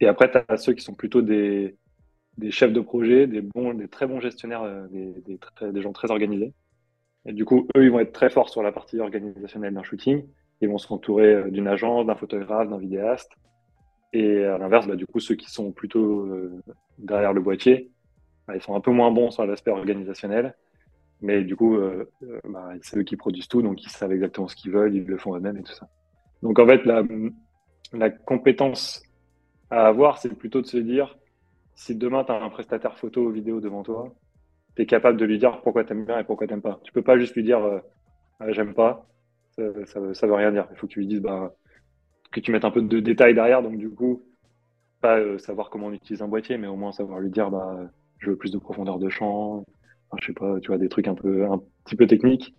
[0.00, 1.76] Et après, tu as ceux qui sont plutôt des,
[2.50, 3.42] chefs de projet, des,
[3.90, 6.52] très bons gestionnaires, euh, des, gens très organisés.
[7.26, 10.24] Et du coup, eux, ils vont être très forts sur la partie organisationnelle d'un shooting.
[10.60, 13.32] Ils vont se entourer euh, d'une agence, d'un photographe, d'un vidéaste.
[14.12, 16.62] Et à l'inverse, bah, du coup, ceux qui sont plutôt euh,
[16.98, 17.90] derrière le boîtier,
[18.46, 20.54] bah, ils sont un peu moins bons sur l'aspect organisationnel.
[21.20, 24.48] Mais du coup, euh, euh, bah, c'est eux qui produisent tout, donc ils savent exactement
[24.48, 25.88] ce qu'ils veulent, ils le font eux-mêmes et tout ça.
[26.42, 26.84] Donc en fait,
[27.92, 29.02] la compétence
[29.70, 31.16] à avoir, c'est plutôt de se dire,
[31.74, 34.14] si demain tu as un prestataire photo ou vidéo devant toi,
[34.76, 36.80] tu es capable de lui dire pourquoi tu aimes bien et pourquoi tu pas.
[36.84, 37.80] Tu peux pas juste lui dire euh,
[38.40, 39.06] ah, j'aime pas,
[39.56, 40.66] ça, ça, veut rien dire.
[40.70, 41.54] Il faut que tu lui dises bah,
[42.30, 43.62] que tu mettes un peu de détails derrière.
[43.62, 44.22] Donc du coup,
[45.00, 47.76] pas euh, savoir comment on utilise un boîtier, mais au moins savoir lui dire bah,
[48.18, 49.64] je veux plus de profondeur de champ,
[50.20, 52.54] je sais pas, tu vois, des trucs un peu un petit peu techniques.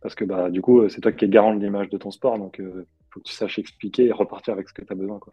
[0.00, 2.38] Parce que bah, du coup, c'est toi qui es garant de l'image de ton sport,
[2.38, 4.96] donc il euh, faut que tu saches expliquer et repartir avec ce que tu as
[4.96, 5.18] besoin.
[5.20, 5.32] Quoi.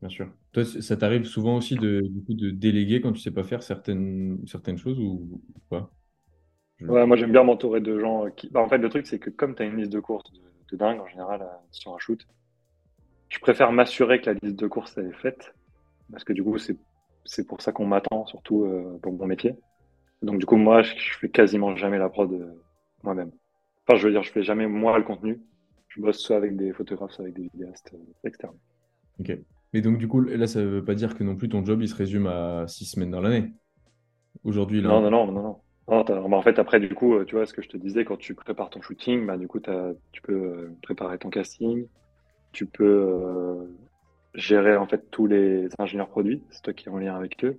[0.00, 0.28] Bien sûr.
[0.52, 3.62] Toi, ça t'arrive souvent aussi de, du coup, de déléguer quand tu sais pas faire
[3.62, 5.90] certaines, certaines choses ou, pas?
[6.82, 8.50] Ouais, moi j'aime bien m'entourer de gens qui.
[8.50, 10.30] Bah, en fait, le truc, c'est que comme tu as une liste de courses
[10.70, 12.26] de, dingue en général euh, sur un shoot,
[13.30, 15.54] je préfère m'assurer que la liste de courses est faite
[16.10, 19.54] parce que du coup, c'est pour ça qu'on m'attend, surtout euh, pour mon métier.
[20.20, 22.62] Donc, du coup, moi, je, je fais quasiment jamais la prod euh,
[23.02, 23.30] moi-même.
[23.86, 25.40] Enfin, je veux dire, je fais jamais moi le contenu.
[25.88, 28.58] Je bosse soit avec des photographes, soit avec des vidéastes externes.
[29.18, 29.38] Ok.
[29.72, 31.82] Mais donc, du coup, là, ça ne veut pas dire que non plus ton job,
[31.82, 33.52] il se résume à six semaines dans l'année.
[34.44, 34.88] Aujourd'hui, là.
[34.88, 36.32] Non, non, non, non, non.
[36.32, 38.70] en fait, après, du coup, tu vois ce que je te disais, quand tu prépares
[38.70, 39.60] ton shooting, bah, du coup,
[40.12, 41.86] tu peux euh, préparer ton casting,
[42.52, 43.64] tu peux euh,
[44.34, 47.58] gérer en fait tous les ingénieurs produits, c'est toi qui es en lien avec eux.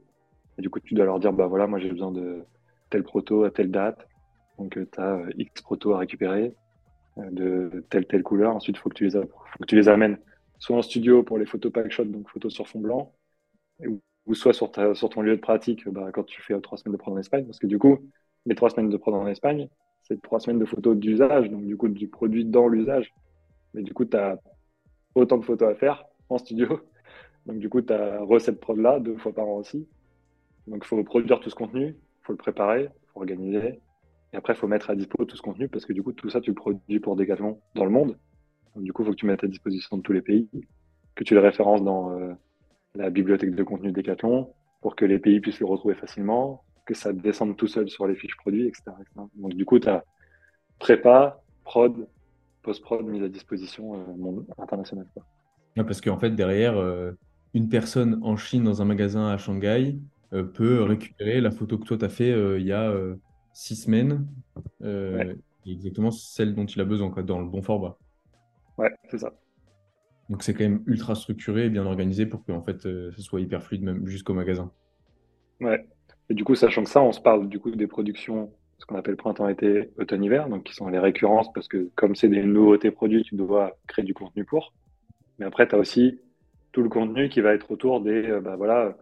[0.58, 2.44] Et du coup, tu dois leur dire, bah voilà, moi j'ai besoin de
[2.90, 4.08] tel proto à telle date,
[4.58, 6.54] donc euh, tu as X proto à récupérer
[7.18, 8.56] de telle telle couleur.
[8.56, 8.96] Ensuite, il faut que
[9.66, 10.18] tu les amènes
[10.60, 13.14] soit en studio pour les photos pack shot, donc photos sur fond blanc,
[13.86, 17.14] ou, soit sur, ton lieu de pratique bah, quand tu fais trois semaines de prod
[17.14, 17.46] en Espagne.
[17.46, 18.00] Parce que du coup,
[18.46, 19.70] les trois semaines de prod en Espagne,
[20.04, 23.14] c'est trois semaines de photos d'usage, donc du coup du produit dans l'usage.
[23.74, 24.40] Mais du coup, tu as
[25.16, 26.82] autant de photos à faire en studio.
[27.46, 29.88] Donc du coup, tu as recette prod là, deux fois par an aussi.
[30.68, 33.80] Donc il faut produire tout ce contenu, il faut le préparer, il faut organiser.
[34.34, 36.30] Et après, il faut mettre à dispo tout ce contenu parce que du coup, tout
[36.30, 38.18] ça, tu le produis pour Decathlon dans le monde
[38.76, 40.50] du coup, il faut que tu mettes à disposition de tous les pays,
[41.16, 42.34] que tu le références dans euh,
[42.96, 47.12] la bibliothèque de contenu Decathlon pour que les pays puissent le retrouver facilement, que ça
[47.12, 48.84] descende tout seul sur les fiches produits, etc.
[49.36, 50.04] Donc, du coup, tu as
[50.80, 52.08] prépa, prod,
[52.62, 55.08] post-prod, mise à disposition euh, internationale.
[55.76, 57.12] parce qu'en fait, derrière, euh,
[57.54, 59.98] une personne en Chine dans un magasin à Shanghai
[60.54, 62.94] peut récupérer la photo que toi, tu as fait il y a
[63.54, 64.28] six semaines,
[65.66, 67.98] exactement celle dont il a besoin, quoi, dans le bon format.
[68.78, 69.34] Ouais, c'est ça.
[70.30, 73.22] Donc c'est quand même ultra structuré et bien organisé pour que en fait, euh, ce
[73.22, 74.72] soit hyper fluide même jusqu'au magasin.
[75.62, 75.86] Ouais.
[76.30, 78.96] Et du coup, sachant que ça, on se parle du coup des productions, ce qu'on
[78.96, 83.24] appelle printemps-été, automne-hiver, donc qui sont les récurrences parce que comme c'est des nouveautés produits,
[83.24, 84.74] tu dois créer du contenu pour.
[85.40, 86.20] Mais après, tu as aussi
[86.74, 88.98] tout le contenu qui va être autour des, euh, bah voilà,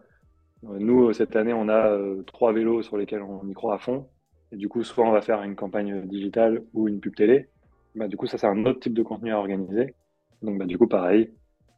[0.64, 4.06] euh, nous cette année, on a trois vélos sur lesquels on y croit à fond.
[4.52, 7.48] Et du coup, soit on va faire une campagne digitale ou une pub télé,
[7.96, 9.94] bah, du coup, ça, c'est un autre type de contenu à organiser.
[10.42, 11.30] Donc, bah, du coup, pareil,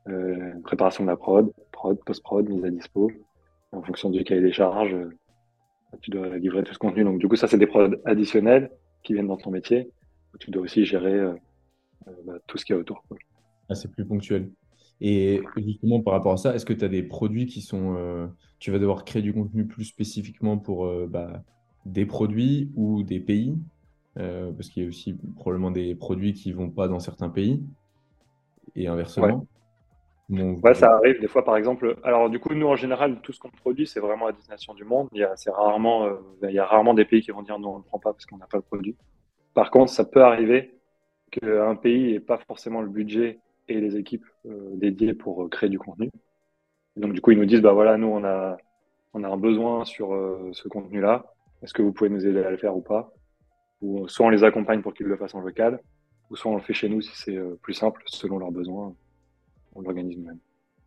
[0.08, 3.10] euh, préparation de la prod, prod, post-prod, mise à dispo.
[3.72, 5.10] En fonction du cahier des charges, euh,
[6.00, 7.04] tu dois livrer tout ce contenu.
[7.04, 8.70] Donc, du coup, ça, c'est des prods additionnels
[9.04, 9.90] qui viennent dans ton métier.
[10.40, 11.34] Tu dois aussi gérer euh,
[12.26, 13.04] bah, tout ce qu'il y a autour.
[13.68, 14.50] Ah, c'est plus ponctuel.
[15.00, 18.28] Et justement, par rapport à ça, est-ce que tu as des produits qui sont.
[18.58, 20.90] tu vas devoir créer du contenu plus spécifiquement pour
[21.86, 23.56] des produits ou des pays?
[24.18, 27.28] Euh, parce qu'il y a aussi probablement des produits qui ne vont pas dans certains
[27.28, 27.62] pays,
[28.74, 29.46] et inversement.
[30.30, 30.74] Ouais.
[30.74, 31.96] ça arrive des fois, par exemple.
[32.02, 34.84] Alors, du coup, nous, en général, tout ce qu'on produit, c'est vraiment à destination du
[34.84, 35.08] monde.
[35.12, 37.70] Il y a, rarement, euh, il y a rarement des pays qui vont dire non,
[37.70, 38.96] on ne le prend pas parce qu'on n'a pas le produit.
[39.54, 40.74] Par contre, ça peut arriver
[41.30, 45.78] qu'un pays n'ait pas forcément le budget et les équipes euh, dédiées pour créer du
[45.78, 46.10] contenu.
[46.96, 48.56] donc, du coup, ils nous disent bah voilà, nous, on a,
[49.14, 50.08] on a un besoin sur
[50.52, 51.24] ce contenu-là.
[51.62, 53.12] Est-ce que vous pouvez nous aider à le faire ou pas?
[53.80, 55.80] Ou soit on les accompagne pour qu'ils le fassent en local,
[56.30, 58.94] ou soit on le fait chez nous si c'est euh, plus simple, selon leurs besoins,
[59.74, 60.38] on l'organise nous-mêmes.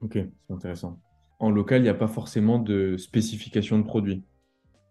[0.02, 1.00] Ok, c'est intéressant.
[1.40, 4.24] En local, il n'y a pas forcément de spécification de produit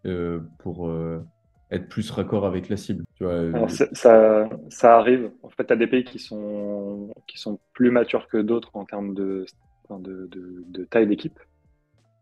[0.05, 1.23] euh, pour euh,
[1.69, 3.05] être plus raccord avec la cible.
[3.15, 5.31] Tu vois, Alors, ça, ça arrive.
[5.43, 8.85] En fait, tu as des pays qui sont, qui sont plus matures que d'autres en
[8.85, 9.45] termes de,
[9.89, 11.39] de, de, de taille d'équipe.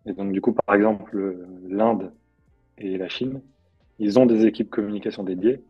[0.06, 2.12] Et donc, du coup, par exemple, l'Inde
[2.78, 3.42] et la Chine,
[4.00, 5.62] ils ont des équipes communication dédiées.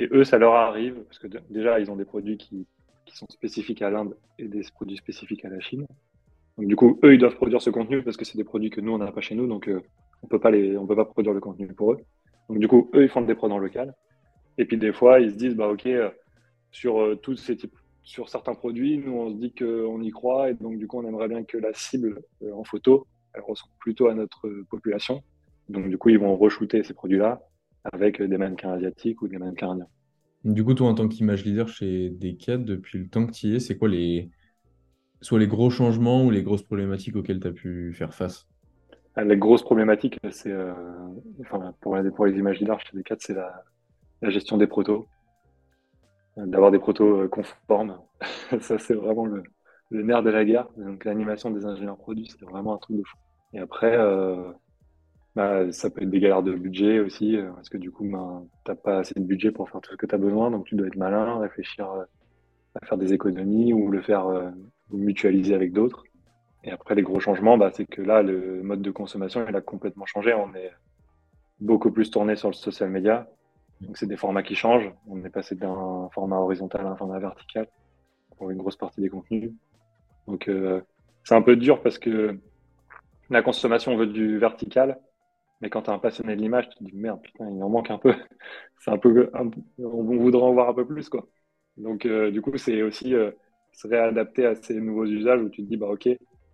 [0.00, 2.66] Et eux, ça leur arrive, parce que déjà, ils ont des produits qui,
[3.12, 5.86] sont spécifiques à l'Inde et des produits spécifiques à la Chine.
[6.58, 8.82] Donc, du coup, eux, ils doivent produire ce contenu parce que c'est des produits que
[8.82, 9.80] nous, on n'a pas chez nous, donc euh,
[10.22, 12.00] on peut peut pas produire le contenu pour eux.
[12.50, 13.94] Donc, du coup, eux, ils font des produits en local.
[14.58, 16.10] Et puis, des fois, ils se disent, bah, OK, euh,
[16.70, 20.50] sur euh, tous ces types, sur certains produits, nous, on se dit qu'on y croit,
[20.50, 22.20] et donc, du coup, on aimerait bien que la cible
[22.52, 25.22] en photo, elle ressemble plutôt à notre population.
[25.70, 27.40] Donc, du coup, ils vont re-shooter ces produits-là
[27.92, 29.88] avec des mannequins asiatiques ou des mannequins indiens.
[30.44, 33.56] Du coup, toi, en tant qu'image leader chez Decat, depuis le temps que tu y
[33.56, 34.30] es, c'est quoi les,
[35.20, 38.46] soit les gros changements ou les grosses problématiques auxquelles tu as pu faire face?
[39.16, 40.72] Ah, Les grosses problématiques, c'est, euh,
[41.40, 43.64] enfin, pour, pour, les images leaders chez Decat, c'est la,
[44.22, 45.08] la, gestion des protos,
[46.36, 47.98] d'avoir des protos euh, conformes.
[48.60, 49.42] Ça, c'est vraiment le,
[49.90, 50.68] le, nerf de la guerre.
[50.76, 53.16] Donc, l'animation des ingénieurs produits, c'est vraiment un truc de fou.
[53.54, 54.52] Et après, euh,
[55.38, 58.44] bah, ça peut être des galères de budget aussi, euh, parce que du coup, ben,
[58.64, 60.64] tu n'as pas assez de budget pour faire tout ce que tu as besoin, donc
[60.64, 62.02] tu dois être malin, réfléchir euh,
[62.74, 64.50] à faire des économies ou le faire euh,
[64.90, 66.02] mutualiser avec d'autres.
[66.64, 69.60] Et après, les gros changements, bah, c'est que là, le mode de consommation, il a
[69.60, 70.34] complètement changé.
[70.34, 70.72] On est
[71.60, 73.28] beaucoup plus tourné sur le social media.
[73.80, 74.92] Donc, c'est des formats qui changent.
[75.06, 77.68] On est passé d'un format horizontal à un format vertical
[78.36, 79.52] pour une grosse partie des contenus.
[80.26, 80.50] Donc,
[81.22, 82.36] c'est un peu dur parce que
[83.30, 84.98] la consommation veut du vertical,
[85.60, 87.68] mais quand tu es un passionné de l'image, tu te dis merde, putain, il en
[87.68, 88.14] manque un peu.
[88.78, 89.30] c'est un peu,
[89.78, 91.26] on voudrait en voir un peu plus, quoi.
[91.76, 93.30] Donc, euh, du coup, c'est aussi euh,
[93.72, 96.08] se réadapter à ces nouveaux usages où tu te dis, bah, ok,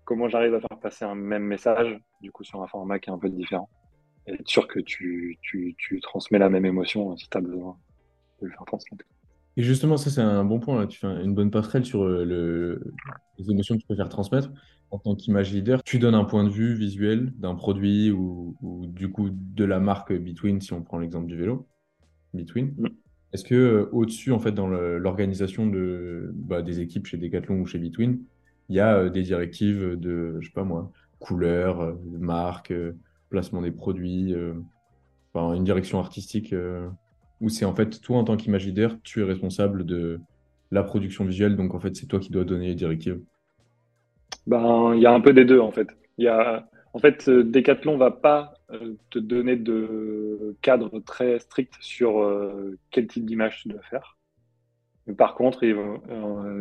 [0.05, 3.12] comment j'arrive à faire passer un même message, du coup, sur un format qui est
[3.12, 3.69] un peu différent.
[4.27, 7.77] Et être sûr que tu, tu, tu transmets la même émotion si tu as besoin
[8.40, 9.05] de le faire transmettre.
[9.57, 10.87] Et justement, ça, c'est un bon point.
[10.87, 12.93] Tu fais une bonne passerelle sur euh, le,
[13.38, 14.51] les émotions que tu peux faire transmettre.
[14.94, 18.54] En tant qu'image leader, tu donnes un point de vue visuel d'un produit ou,
[18.87, 21.66] du coup de la marque Between, si on prend l'exemple du vélo.
[22.33, 22.76] Between.
[22.78, 22.87] Mm.
[23.33, 27.66] Est-ce que euh, au-dessus, en fait, dans l'organisation de, bah, des équipes chez Decathlon ou
[27.66, 28.20] chez Between,
[28.68, 32.72] il y a euh, des directives de, je sais pas moi, couleur, marque,
[33.30, 34.33] placement des produits,
[35.33, 36.54] enfin, une direction artistique
[37.40, 40.20] ou c'est en fait toi en tant qu'image leader, tu es responsable de
[40.70, 43.20] la production visuelle, donc en fait c'est toi qui dois donner les directives?
[44.47, 45.89] Ben il y a un peu des deux en fait.
[46.19, 51.39] Il y a en fait euh, Decathlon va pas euh, te donner de cadre très
[51.39, 54.17] strict sur euh, quel type d'image tu dois faire.
[55.07, 55.67] Mais par contre,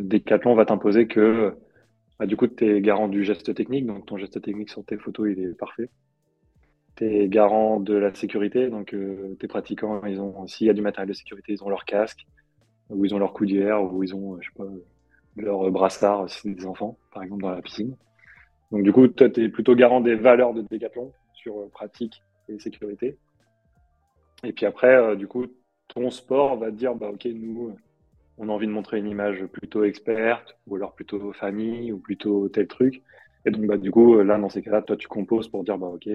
[0.02, 1.56] Decathlon va t'imposer que
[2.20, 4.98] bah, du coup tu es garant du geste technique, donc ton geste technique sur tes
[4.98, 5.90] photos il est parfait
[6.96, 8.96] tu es garant de la sécurité, donc
[9.40, 12.26] tes pratiquants, ils ont, s'il y a du matériel de sécurité, ils ont leur casque,
[12.90, 14.66] ou ils ont leur coudière, ou ils ont, je sais pas,
[15.38, 17.96] leur brassard si c'est des enfants, par exemple, dans la piscine.
[18.72, 22.22] Donc du coup, toi, tu es plutôt garant des valeurs de Decathlon sur euh, pratique
[22.50, 23.18] et sécurité.
[24.44, 25.46] Et puis après, euh, du coup,
[25.88, 27.76] ton sport va te dire, bah ok, nous,
[28.38, 32.50] on a envie de montrer une image plutôt experte, ou alors plutôt famille, ou plutôt
[32.50, 33.02] tel truc.
[33.46, 35.88] Et donc, bah, du coup, là, dans ces cas-là, toi, tu composes pour dire, bah
[35.88, 36.08] ok,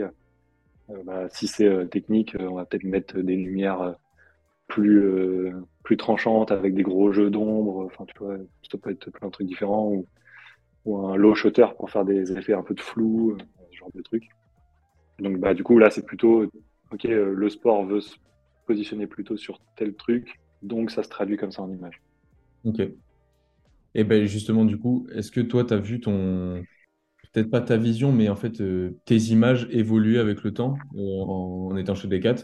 [0.90, 3.96] euh, bah, si c'est euh, technique, euh, on va peut-être mettre des lumières
[4.68, 5.52] plus,
[5.82, 7.86] plus tranchantes avec des gros jeux d'ombre.
[7.86, 8.36] Enfin, tu vois,
[8.70, 9.92] ça peut être plein de trucs différents.
[10.84, 13.36] Ou, un low shutter pour faire des effets un peu de flou,
[13.70, 14.28] ce genre de trucs.
[15.18, 16.44] Donc, bah, du coup, là, c'est plutôt,
[16.92, 18.16] OK, le sport veut se
[18.66, 22.00] positionner plutôt sur tel truc, donc ça se traduit comme ça en image.
[22.64, 22.80] OK.
[23.94, 26.62] Et ben justement, du coup, est-ce que toi, tu as vu ton,
[27.32, 31.22] peut-être pas ta vision, mais en fait, euh, tes images évoluent avec le temps euh,
[31.22, 32.36] en, étant chez Decat?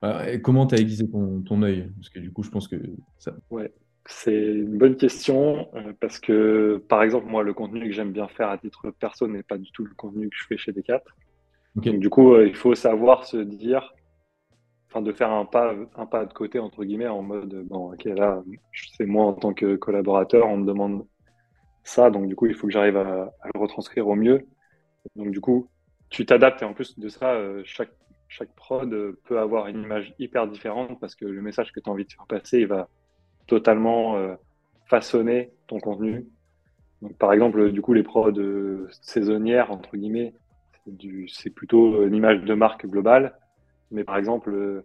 [0.00, 1.90] Bah, comment tu as aiguisé ton, ton œil?
[1.96, 2.76] Parce que du coup, je pense que
[3.18, 3.34] ça.
[3.50, 3.72] Ouais,
[4.06, 8.26] c'est une bonne question euh, parce que, par exemple, moi, le contenu que j'aime bien
[8.26, 11.02] faire à titre perso n'est pas du tout le contenu que je fais chez Decat.
[11.74, 13.94] Donc, du coup, il faut savoir se dire,
[14.88, 18.04] enfin, de faire un pas, un pas de côté, entre guillemets, en mode, bon, ok,
[18.04, 18.42] là,
[18.96, 21.06] c'est moi en tant que collaborateur, on me demande
[21.84, 22.10] ça.
[22.10, 24.46] Donc, du coup, il faut que j'arrive à, le retranscrire au mieux.
[25.16, 25.68] Donc, du coup,
[26.08, 26.62] tu t'adaptes.
[26.62, 27.92] Et en plus de ça, euh, chaque,
[28.28, 31.88] chaque prod euh, peut avoir une image hyper différente parce que le message que tu
[31.88, 32.88] as envie de faire passer, il va
[33.46, 34.34] totalement euh,
[34.86, 36.26] façonner ton contenu.
[37.02, 38.32] Donc, par exemple, du coup, les prods
[39.02, 40.34] saisonnières, entre guillemets,
[41.28, 43.38] c'est plutôt une image de marque globale.
[43.90, 44.82] Mais par exemple,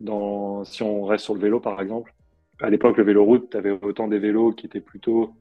[0.00, 2.14] dans, si on reste sur le vélo, par exemple,
[2.60, 5.34] à l'époque, le vélo route, tu avais autant des vélos qui étaient plutôt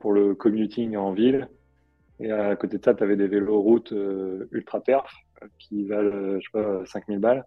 [0.00, 1.48] pour le commuting en ville.
[2.20, 5.12] Et à côté de ça, tu avais des vélos route euh, ultra perf
[5.58, 7.44] qui valent, je sais pas, 5000 balles.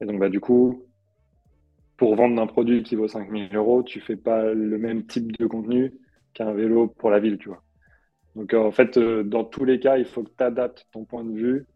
[0.00, 0.84] Et donc, bah, du coup,
[1.96, 5.46] pour vendre un produit qui vaut 5000 euros, tu fais pas le même type de
[5.46, 5.92] contenu
[6.34, 7.62] qu'un vélo pour la ville, tu vois.
[8.36, 11.24] Donc, en fait, euh, dans tous les cas, il faut que tu adaptes ton point
[11.24, 11.66] de vue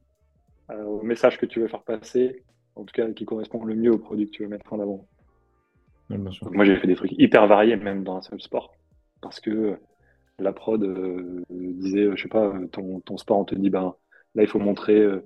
[0.70, 2.42] euh, au message que tu veux faire passer,
[2.76, 5.06] en tout cas, qui correspond le mieux au produit que tu veux mettre en avant.
[6.08, 8.72] moi, j'ai fait des trucs hyper variés, même dans un seul sport
[9.22, 9.78] parce que
[10.38, 13.94] la prod euh, disait, je sais pas, ton, ton, sport, on te dit, ben
[14.34, 15.24] là, il faut montrer euh,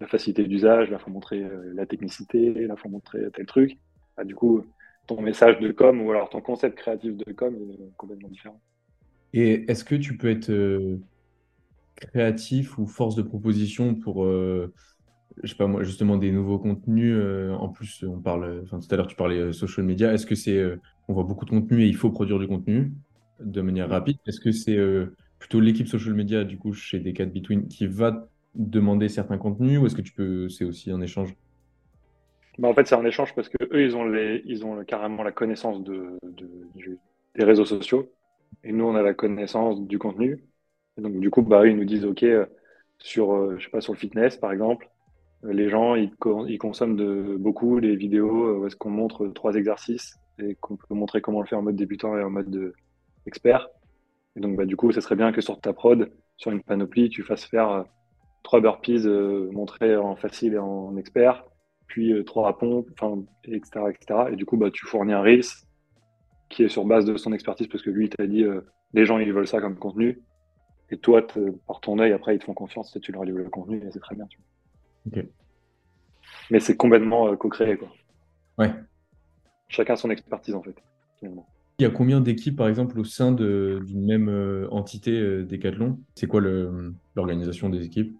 [0.00, 3.78] la facilité d'usage, là, faut montrer euh, la technicité, là, faut montrer tel truc.
[4.16, 4.64] Bah, du coup,
[5.06, 8.60] ton message de com ou alors ton concept créatif de com est complètement différent.
[9.32, 10.50] Et est-ce que tu peux être
[11.96, 14.70] créatif ou force de proposition pour je
[15.44, 17.16] sais pas moi, justement des nouveaux contenus.
[17.52, 20.12] en plus, on parle, enfin tout à l'heure tu parlais social media.
[20.12, 20.62] Est-ce que c'est,
[21.08, 22.92] on voit beaucoup de contenu et il faut produire du contenu
[23.40, 24.16] de manière rapide?
[24.26, 24.78] Est-ce que c'est
[25.38, 29.86] plutôt l'équipe social media du coup chez Decat Between qui va demander certains contenus ou
[29.86, 31.34] est-ce que tu peux, c'est aussi un échange?
[32.58, 35.22] Bah, en fait, c'est un échange parce que eux, ils ont, les, ils ont carrément
[35.22, 36.18] la connaissance de,
[37.36, 38.12] des réseaux sociaux
[38.64, 40.44] et nous, on a la connaissance du contenu.
[40.98, 42.46] Et donc, du coup, bah, ils nous disent, OK, euh,
[42.98, 44.90] sur, euh, je sais pas, sur le fitness, par exemple,
[45.44, 46.10] euh, les gens, ils,
[46.48, 50.94] ils consomment de, beaucoup les vidéos où est-ce qu'on montre trois exercices et qu'on peut
[50.94, 52.74] montrer comment le faire en mode débutant et en mode de
[53.26, 53.68] expert.
[54.34, 57.08] Et donc, bah, du coup, ce serait bien que sur ta prod, sur une panoplie,
[57.08, 57.84] tu fasses faire
[58.42, 59.06] trois burpees
[59.52, 61.44] montrés en facile et en expert,
[61.88, 64.20] puis euh, trois à enfin, etc., etc.
[64.32, 65.42] Et du coup, bah, tu fournis un Reels
[66.48, 68.60] qui est sur base de son expertise parce que lui, il t'a dit euh,
[68.94, 70.22] les gens, ils veulent ça comme contenu.
[70.90, 71.26] Et toi,
[71.66, 73.90] par ton œil, après, ils te font confiance et tu leur livres le contenu et
[73.90, 74.26] c'est très bien.
[76.50, 77.88] Mais c'est complètement euh, co-créé, quoi.
[78.56, 78.72] Ouais.
[79.68, 80.76] Chacun son expertise, en fait,
[81.18, 81.46] finalement.
[81.78, 86.00] Il y a combien d'équipes, par exemple, au sein d'une même entité Decathlon?
[86.16, 86.40] C'est quoi
[87.14, 88.16] l'organisation des équipes?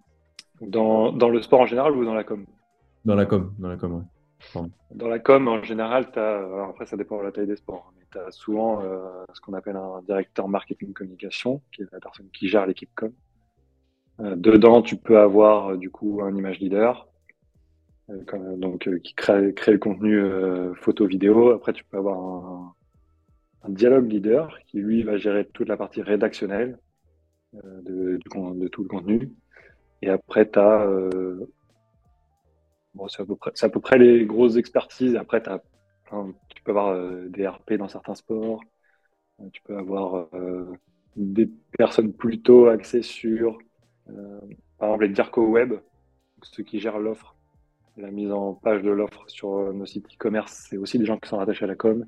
[0.61, 2.45] Dans, dans, le sport en général ou dans la com?
[3.05, 4.05] Dans la com, dans la com,
[4.91, 8.05] Dans la com, en général, as, après ça dépend de la taille des sports, mais
[8.11, 12.29] tu as souvent euh, ce qu'on appelle un directeur marketing communication, qui est la personne
[12.33, 13.13] qui gère l'équipe com.
[14.21, 17.09] Euh, dedans, tu peux avoir euh, du coup un image leader,
[18.57, 20.19] donc qui crée, crée, le contenu
[20.77, 21.51] photo-vidéo.
[21.51, 22.75] Après, tu peux avoir un,
[23.65, 26.79] un, dialogue leader qui lui va gérer toute la partie rédactionnelle
[27.53, 29.31] de, de, tout le contenu.
[30.03, 30.87] Et après, tu as
[33.09, 33.23] c'est
[33.65, 35.15] à, peu près, les grosses expertises.
[35.17, 38.61] Après, tu peux avoir euh, des RP dans certains sports.
[39.41, 40.67] Euh, tu peux avoir euh,
[41.17, 43.59] des personnes plutôt axées sur,
[44.79, 45.75] par exemple, les DIRCO Web,
[46.43, 47.37] ceux qui gèrent l'offre,
[47.97, 50.67] la mise en page de l'offre sur nos sites e-commerce.
[50.69, 52.07] C'est aussi des gens qui sont rattachés à la com.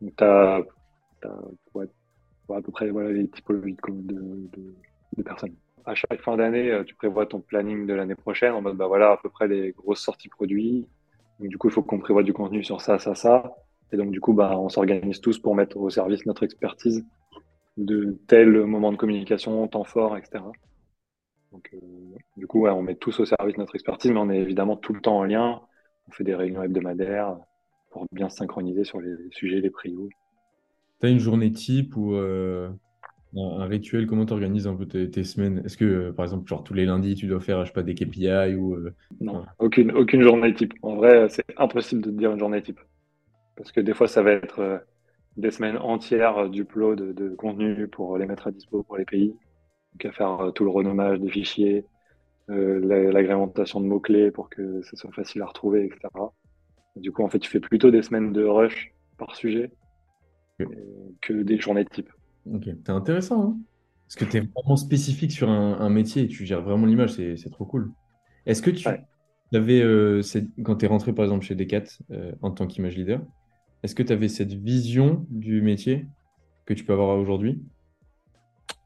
[0.00, 0.60] Donc, tu as,
[1.24, 7.40] à peu près les typologies de personnes à chaque fin d'année, euh, tu prévois ton
[7.40, 10.86] planning de l'année prochaine en mode, bah voilà, à peu près les grosses sorties produits.
[11.40, 13.54] Donc, du coup, il faut qu'on prévoit du contenu sur ça, ça, ça.
[13.92, 17.04] Et donc, du coup, bah, on s'organise tous pour mettre au service notre expertise
[17.76, 20.44] de tel moment de communication, temps fort, etc.
[21.50, 21.78] Donc, euh,
[22.36, 25.00] du coup, on met tous au service notre expertise, mais on est évidemment tout le
[25.00, 25.60] temps en lien.
[26.08, 27.36] On fait des réunions hebdomadaires
[27.90, 30.08] pour bien se synchroniser sur les sujets, les prios.
[31.00, 32.14] Tu as une journée type où
[33.36, 35.62] un, rituel, comment tu organises un peu tes, semaines?
[35.64, 37.82] Est-ce que, euh, par exemple, genre tous les lundis, tu dois faire, je sais pas,
[37.82, 38.74] des KPI ou...
[38.74, 40.74] Euh, non, aucune, aucune journée type.
[40.82, 42.80] En vrai, c'est impossible de te dire une journée type.
[43.56, 44.78] Parce que des fois, ça va être euh,
[45.36, 49.34] des semaines entières d'upload de, de contenu pour les mettre à dispo pour les pays.
[49.92, 51.84] Donc, à faire tout le renommage des fichiers,
[52.48, 56.08] l'agrémentation de mots-clés pour que ce soit facile à retrouver, etc.
[56.96, 59.70] du coup, en fait, tu fais plutôt des semaines de rush par sujet
[61.20, 62.10] que des journées type.
[62.50, 63.56] Ok, c'est intéressant, hein
[64.06, 67.50] Parce que tu es vraiment spécifique sur un, métier et tu gères vraiment l'image, c'est
[67.50, 67.92] trop cool.
[68.46, 68.88] Est-ce que tu
[69.54, 70.22] avais, euh,
[70.64, 73.20] quand tu es rentré par exemple chez Decat euh, en tant qu'image leader,
[73.82, 76.06] est-ce que tu avais cette vision du métier
[76.66, 77.62] que tu peux avoir aujourd'hui?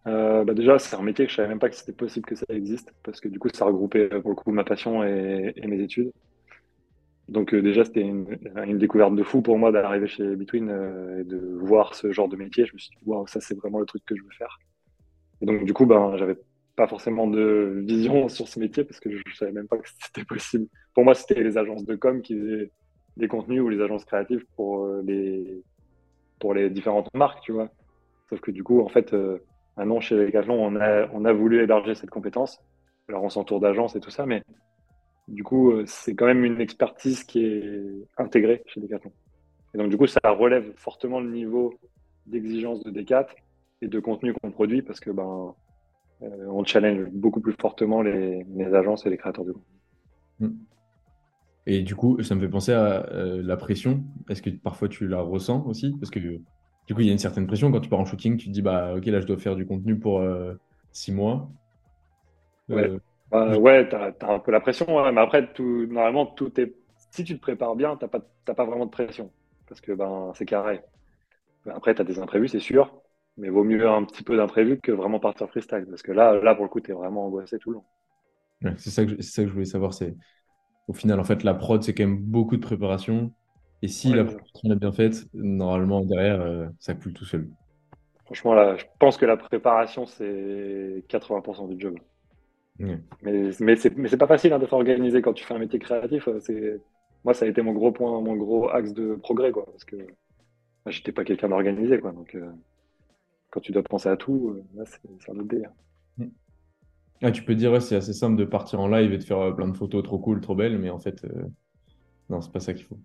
[0.07, 2.37] Euh, bah déjà, c'est un métier que je savais même pas que c'était possible que
[2.37, 5.81] ça existe, parce que du coup, ça regroupait pour le coup ma passion et mes
[5.81, 6.13] études.
[7.29, 11.25] Donc euh, déjà, c'était une, découverte de fou pour moi d'arriver chez Between euh, et
[11.25, 12.67] de voir ce genre de métier.
[12.67, 14.59] Je me suis dit, waouh, ça c'est vraiment le truc que je veux faire.
[15.41, 16.37] Et donc du coup, ben, j'avais
[16.77, 20.25] pas forcément de vision sur ce métier parce que je, savais même pas que c'était
[20.25, 20.67] possible.
[20.95, 22.71] Pour moi, c'était les agences de com qui faisaient
[23.17, 25.63] des contenus ou les agences créatives pour euh, les
[26.39, 27.71] pour les différentes marques, tu vois.
[28.29, 29.15] Sauf que du coup, en fait,
[29.79, 32.61] maintenant chez Decathlon, on a on a voulu élargir cette compétence.
[33.09, 34.43] Alors on s'entoure d'agences et tout ça, mais
[35.29, 37.73] du coup, euh, c'est quand même une expertise qui est
[38.17, 39.13] intégrée chez Decathlon.
[39.75, 41.75] Et donc, du coup, ça relève fortement le niveau
[42.27, 43.27] d'exigence de Decat
[43.83, 45.55] et de contenu qu'on produit parce que ben,
[46.23, 49.77] euh, on challenge beaucoup plus fortement les, agences et les créateurs de contenu.
[50.41, 50.57] Hmm.
[51.67, 54.05] Et du coup, ça me fait penser à euh, la pression.
[54.31, 55.97] Est-ce que parfois tu la ressens aussi?
[56.01, 58.37] Parce que du coup, il y a une certaine pression quand tu pars en shooting.
[58.37, 60.25] Tu te dis, bah, ok, là, je dois faire du contenu pour
[60.93, 61.51] six mois.
[62.69, 62.93] Ouais.
[63.31, 66.75] Bah, ouais, tu as, un peu la pression, mais après, tout, normalement, tout est.
[67.11, 69.31] Si tu te prépares bien, tu n'as pas, vraiment de pression.
[69.69, 70.83] Parce que ben, c'est carré.
[71.69, 73.03] Après, tu as des imprévus, c'est sûr.
[73.37, 75.87] Mais vaut mieux un petit peu d'imprévu que vraiment partir freestyle.
[75.89, 78.77] Parce que là, là pour le coup, tu es vraiment angoissé tout le long.
[78.79, 79.93] c'est ça, que, ça que je voulais savoir.
[79.93, 80.15] c'est
[80.89, 83.33] Au final, en fait, la prod, c'est quand même beaucoup de préparation.
[83.83, 87.49] Et si la préparation est bien faite, normalement, derrière, euh, ça coule tout seul.
[88.25, 91.97] Franchement, là, je pense que la préparation, c'est 80% du job.
[92.79, 96.29] Mais, mais c'est pas facile hein, de s'organiser quand tu fais un métier créatif.
[97.25, 99.97] Moi, ça a été mon gros point, mon gros axe de progrès, quoi, parce que
[100.87, 102.13] j'étais pas quelqu'un d'organisé, quoi.
[102.13, 102.51] Donc, euh,
[103.51, 105.73] quand tu dois penser à tout, euh, c'est un autre délire.
[106.19, 106.27] Mm.
[107.23, 109.41] Ah, tu peux dire, ouais, c'est assez simple de partir en live et de faire
[109.41, 111.27] euh, plein de photos trop cool, trop belles, mais en fait,
[112.29, 112.99] non, c'est pas ça qu'il faut.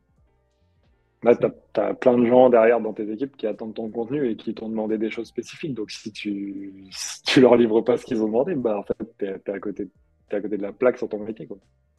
[1.23, 4.35] Bah, tu as, plein de gens derrière dans tes équipes qui attendent ton contenu et
[4.35, 5.75] qui t'ont demandé des choses spécifiques.
[5.75, 8.95] Donc, si tu, si tu leur livres pas ce qu'ils ont demandé, bah, en fait,
[9.19, 9.87] tu es, à côté,
[10.31, 11.45] à côté de la plaque sur ton métier.
[11.45, 11.57] Quoi.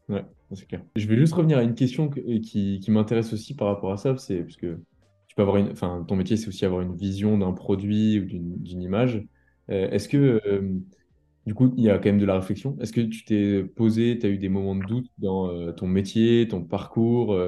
[0.09, 0.83] Ouais, c'est clair.
[0.97, 4.17] Je vais juste revenir à une question qui, qui m'intéresse aussi par rapport à ça,
[4.17, 4.79] c'est parce que
[5.29, 8.25] tu peux avoir une, enfin, ton métier, c'est aussi avoir une vision d'un produit ou
[8.27, 9.25] d'une image.
[9.71, 10.79] Euh, est-ce que, euh,
[11.47, 12.77] du coup, il y a quand même de la réflexion.
[12.81, 15.87] Est-ce que tu t'es posé, tu as eu des moments de doute dans euh, ton
[15.87, 17.39] métier, ton parcours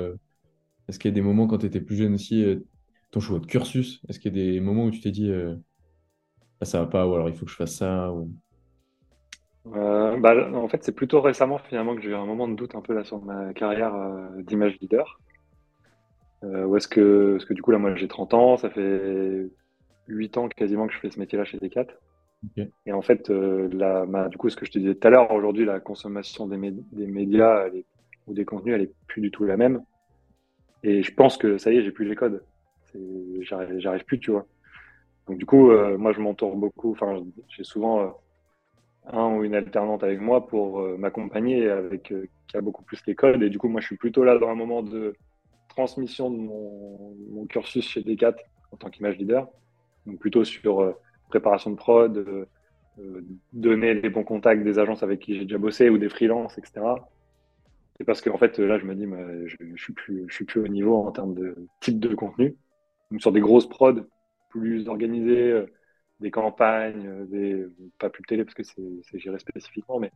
[0.89, 2.61] est-ce qu'il y a des moments quand tu étais plus jeune aussi, euh,
[3.11, 5.57] ton choix de cursus Est-ce qu'il y a des moments où tu t'es dit euh,
[6.61, 8.13] ah, ça va pas ou alors il faut que je fasse ça
[9.67, 12.75] euh, bah, En fait, c'est plutôt récemment finalement que j'ai eu un moment de doute
[12.75, 13.95] un peu là sur ma carrière
[14.39, 15.19] d'image leader.
[16.43, 19.49] est-ce que, que du coup là moi j'ai 30 ans, ça fait
[20.09, 21.87] 8 ans quasiment que je fais ce métier-là chez Decat.
[22.85, 25.81] Et en fait, du coup, ce que je te disais tout à l'heure, aujourd'hui, la
[25.81, 26.59] consommation des,
[26.93, 27.69] des médias
[28.27, 29.83] ou des contenus, elle est plus du tout la même.
[30.85, 32.45] Et je pense que ça y est, j'ai plus les codes.
[33.41, 34.47] J'arrive plus, tu vois.
[35.27, 36.93] Donc du coup, euh, moi, je m'entoure beaucoup.
[36.93, 38.09] Enfin, j'ai souvent euh,
[39.07, 42.13] un ou une alternante avec moi pour euh, m'accompagner, avec
[42.47, 43.43] qui a beaucoup plus les codes.
[43.43, 45.15] Et du coup, moi, je suis plutôt là dans un moment de
[45.69, 48.37] transmission de mon, cursus chez Decat
[48.71, 49.49] en tant qu'image leader.
[50.05, 50.95] Donc plutôt sur
[51.31, 52.47] préparation de prod,
[53.55, 56.83] donner les bons contacts des agences avec qui j'ai déjà bossé ou des freelances, etc.
[57.97, 59.07] C'est parce qu'en fait, là, je me dis,
[59.47, 62.57] je, je, suis plus, je suis plus au niveau en termes de type de contenu.
[63.11, 64.05] Donc, sur des grosses prods
[64.51, 65.67] plus organisées, euh,
[66.21, 67.67] des campagnes, euh, des,
[67.99, 70.11] pas plus télé parce que c'est géré spécifiquement, mais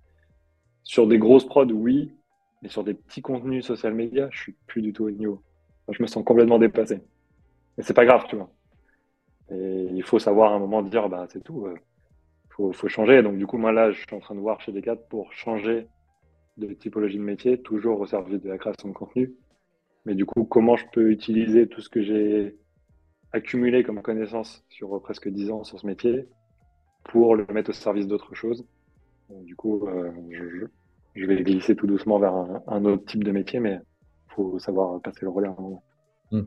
[0.82, 2.12] sur des grosses prods, oui,
[2.62, 5.42] mais sur des petits contenus social media, je suis plus du tout au niveau.
[5.90, 7.00] je me sens complètement dépassé.
[7.76, 8.50] Et c'est pas grave, tu vois.
[9.50, 11.66] Et il faut savoir à un moment dire, bah, c'est tout.
[11.66, 11.76] Il euh,
[12.50, 13.22] faut, faut changer.
[13.22, 15.86] Donc, du coup, moi, là, je suis en train de voir chez Decat pour changer
[16.58, 19.34] de typologie de métier, toujours au service de la création de contenu.
[20.04, 22.56] Mais du coup, comment je peux utiliser tout ce que j'ai
[23.32, 26.26] accumulé comme connaissance sur presque 10 ans sur ce métier
[27.04, 28.66] pour le mettre au service d'autre chose?
[29.44, 30.10] du coup, euh,
[31.14, 32.34] je, vais glisser tout doucement vers
[32.66, 35.82] un, autre type de métier, mais il faut savoir passer le relais à un moment.
[36.30, 36.44] Hmm.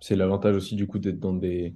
[0.00, 1.74] C'est l'avantage aussi du coup d'être dans des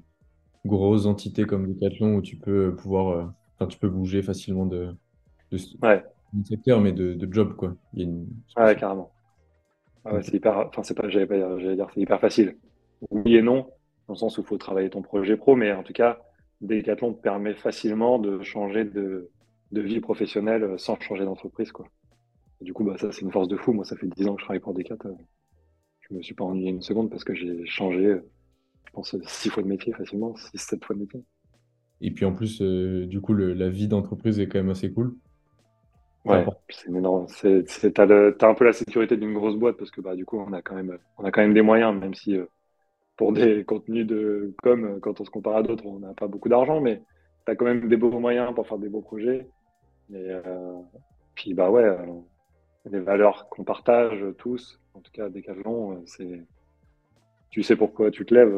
[0.64, 4.95] grosses entités comme Decathlon où tu peux pouvoir, euh, tu peux bouger facilement de,
[5.51, 6.03] de, ouais
[6.45, 7.76] secteur, mais de, de, job, quoi.
[7.95, 8.26] Il y a une...
[8.57, 9.11] Ouais, carrément.
[10.05, 12.57] ouais, c'est hyper, enfin, c'est pas, j'allais pas dire, j'allais dire, c'est hyper facile.
[13.11, 13.68] Oui et non,
[14.07, 16.18] dans le sens où il faut travailler ton projet pro, mais en tout cas,
[16.61, 19.31] Decathlon te permet facilement de changer de,
[19.72, 21.87] de vie professionnelle sans changer d'entreprise, quoi.
[22.61, 23.72] du coup, bah, ça, c'est une force de fou.
[23.72, 25.18] Moi, ça fait 10 ans que je travaille pour Decathlon.
[26.01, 28.16] Je me suis pas ennuyé une seconde parce que j'ai changé,
[28.87, 31.22] je pense, 6 fois de métier facilement, 6, 7 fois de métier.
[32.01, 34.93] Et puis en plus, euh, du coup, le, la vie d'entreprise est quand même assez
[34.93, 35.16] cool.
[36.24, 37.26] Ouais, c'est énorme.
[37.94, 40.52] T'as as un peu la sécurité d'une grosse boîte parce que bah, du coup, on
[40.52, 42.46] a quand même, on a quand même des moyens, même si euh,
[43.16, 46.26] pour des contenus de com, euh, quand on se compare à d'autres, on n'a pas
[46.26, 47.02] beaucoup d'argent, mais
[47.46, 49.48] tu as quand même des beaux moyens pour faire des beaux projets.
[50.10, 50.74] Et euh,
[51.34, 51.84] puis, bah ouais,
[52.90, 56.44] les valeurs qu'on partage tous, en tout cas, Decathlon, c'est.
[57.50, 58.54] Tu sais pourquoi tu te lèves,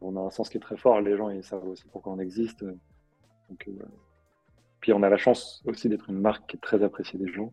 [0.00, 2.18] on a un sens qui est très fort, les gens ils savent aussi pourquoi on
[2.18, 2.64] existe.
[3.50, 3.68] Donc,
[4.86, 7.52] puis on a la chance aussi d'être une marque qui est très appréciée des gens.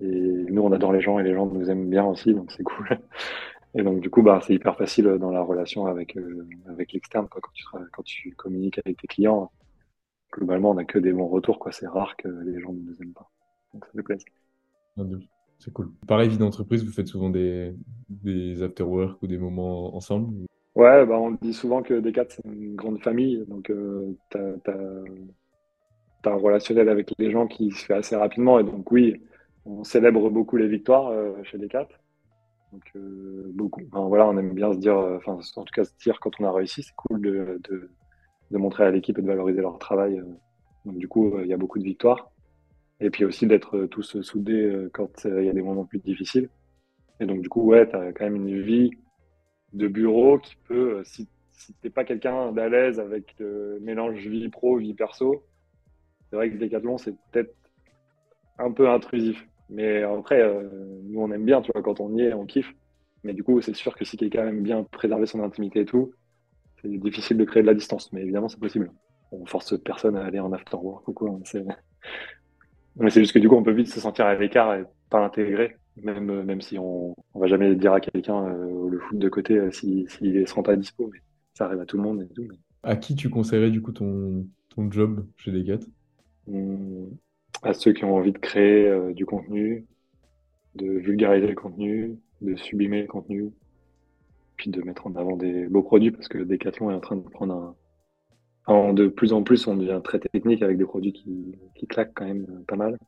[0.00, 2.62] Et nous, on adore les gens et les gens nous aiment bien aussi, donc c'est
[2.62, 2.98] cool.
[3.74, 7.28] Et donc, du coup, bah, c'est hyper facile dans la relation avec, euh, avec l'externe.
[7.30, 7.62] Quand, tu,
[7.92, 9.52] quand tu communiques avec tes clients,
[10.32, 11.58] globalement, on n'a que des bons retours.
[11.58, 11.72] Quoi.
[11.72, 13.28] C'est rare que les gens ne nous aiment pas.
[13.74, 14.32] Donc, ça fait plaisir.
[14.96, 15.02] Ah,
[15.58, 15.90] c'est cool.
[16.08, 17.74] Pareil, vie d'entreprise, vous faites souvent des,
[18.08, 20.46] des after-work ou des moments ensemble?
[20.74, 23.44] Ouais, bah, on dit souvent que Decat, c'est une grande famille.
[23.46, 24.80] Donc, euh, tu as,
[26.28, 28.58] un relationnel avec les gens qui se fait assez rapidement.
[28.58, 29.20] Et donc, oui,
[29.64, 31.88] on célèbre beaucoup les victoires euh, chez Decat.
[32.72, 33.82] Donc, euh, beaucoup.
[33.92, 36.44] voilà, on aime bien se dire, euh, enfin, en tout cas, se dire quand on
[36.44, 40.22] a réussi, c'est cool de, de, montrer à l'équipe et de valoriser leur travail.
[40.84, 42.30] Donc, du coup, il y a beaucoup de victoires.
[43.02, 46.50] Et puis aussi d'être tous soudés quand il y a des moments plus difficiles.
[47.18, 48.90] Et donc, du coup, ouais, tu as quand même une vie
[49.72, 54.48] de bureau qui peut, si, si t'es pas quelqu'un d'à l'aise avec le mélange vie
[54.48, 55.44] pro, vie perso,
[56.30, 57.54] c'est vrai que Decathlon, c'est peut-être
[58.58, 59.46] un peu intrusif.
[59.68, 60.68] Mais après, euh,
[61.04, 62.72] nous, on aime bien, tu vois, quand on y est, on kiffe.
[63.24, 66.12] Mais du coup, c'est sûr que si quelqu'un aime bien préserver son intimité et tout,
[66.80, 68.12] c'est difficile de créer de la distance.
[68.12, 68.90] Mais évidemment, c'est possible.
[69.32, 71.38] On force personne à aller en after work ou quoi.
[72.96, 75.24] Mais c'est juste que du coup, on peut vite se sentir à l'écart et pas
[75.24, 79.70] intégré, même, même si on, on va jamais dire à quelqu'un le foot de côté
[79.70, 81.08] s'il si, ne se rend pas dispo.
[81.12, 81.20] Mais
[81.54, 82.48] ça arrive à tout le monde et tout.
[82.82, 85.80] À qui tu conseillerais du coup ton, ton job chez Decat
[87.62, 89.86] À ceux qui ont envie de créer du contenu,
[90.74, 93.52] de vulgariser le contenu, de sublimer le contenu,
[94.56, 97.22] puis de mettre en avant des beaux produits parce que Decathlon est en train de
[97.22, 97.74] prendre
[98.66, 98.92] un.
[98.92, 102.26] de plus en plus, on devient très technique avec des produits qui, qui claquent quand
[102.26, 102.98] même pas mal.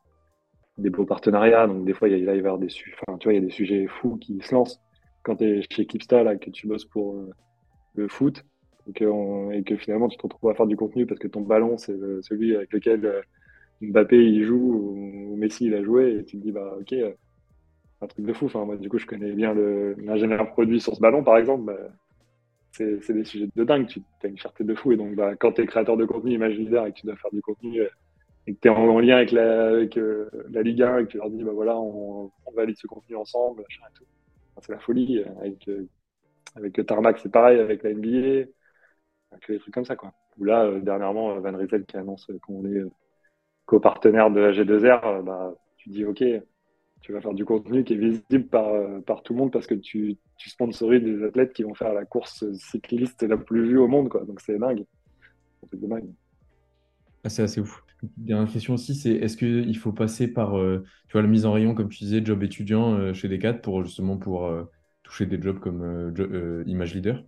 [0.79, 3.35] Des beaux partenariats, donc des fois, il, y a, va y des, enfin, tu vois,
[3.35, 4.81] y a des sujets fous qui se lancent.
[5.23, 7.31] Quand tu es chez Kipsta, là, que tu bosses pour euh,
[7.95, 8.43] le foot,
[8.89, 11.41] et que, et que, finalement tu te retrouves à faire du contenu parce que ton
[11.41, 13.21] ballon, c'est celui avec lequel euh,
[13.81, 17.13] Mbappé il joue ou, Messi il a joué, et tu te dis, bah ok, euh,
[18.03, 18.47] un truc de fou.
[18.47, 21.65] Enfin, moi, du coup, je connais bien l'ingénieur produit sur ce ballon, par exemple.
[21.65, 21.79] Bah,
[22.73, 23.87] c'est des sujets de dingue.
[23.87, 24.93] Tu as une fierté de fou.
[24.93, 27.31] Et donc, bah, quand tu es créateur de contenu, leader, et que tu dois faire
[27.31, 27.89] du contenu euh,
[28.47, 31.17] et que tu es en, lien avec, la, avec euh, Ligue 1 et que tu
[31.19, 33.65] leur dis, bah voilà, on, valide ce contenu ensemble,
[34.61, 35.19] c'est la folie.
[35.21, 35.71] Euh, avec,
[36.57, 38.49] avec Tarmac, c'est pareil, avec la NBA,
[39.33, 39.97] avec des trucs comme ça.
[39.97, 40.13] Quoi.
[40.39, 42.83] Ou là, dernièrement, Van Rysel qui annonce qu'on est
[43.67, 46.23] copartenaire de la G2R, bah, tu dis, OK,
[47.03, 49.67] tu vas faire du contenu qui est visible par, euh, par tout le monde parce
[49.67, 53.79] que tu, tu sponsorises des athlètes qui vont faire la course cycliste la plus vue
[53.79, 54.09] au monde.
[54.09, 54.25] Quoi.
[54.25, 54.85] Donc c'est dingue.
[55.71, 56.11] C'est dingue.
[57.25, 57.83] Ah, c'est assez ouf.
[58.17, 61.53] Dernière question aussi, c'est est-ce qu'il faut passer par euh, tu vois, la mise en
[61.53, 64.53] rayon, comme tu disais, job étudiant euh, chez Decat pour justement pour
[65.03, 66.13] toucher des jobs comme
[66.67, 67.25] Image Leader?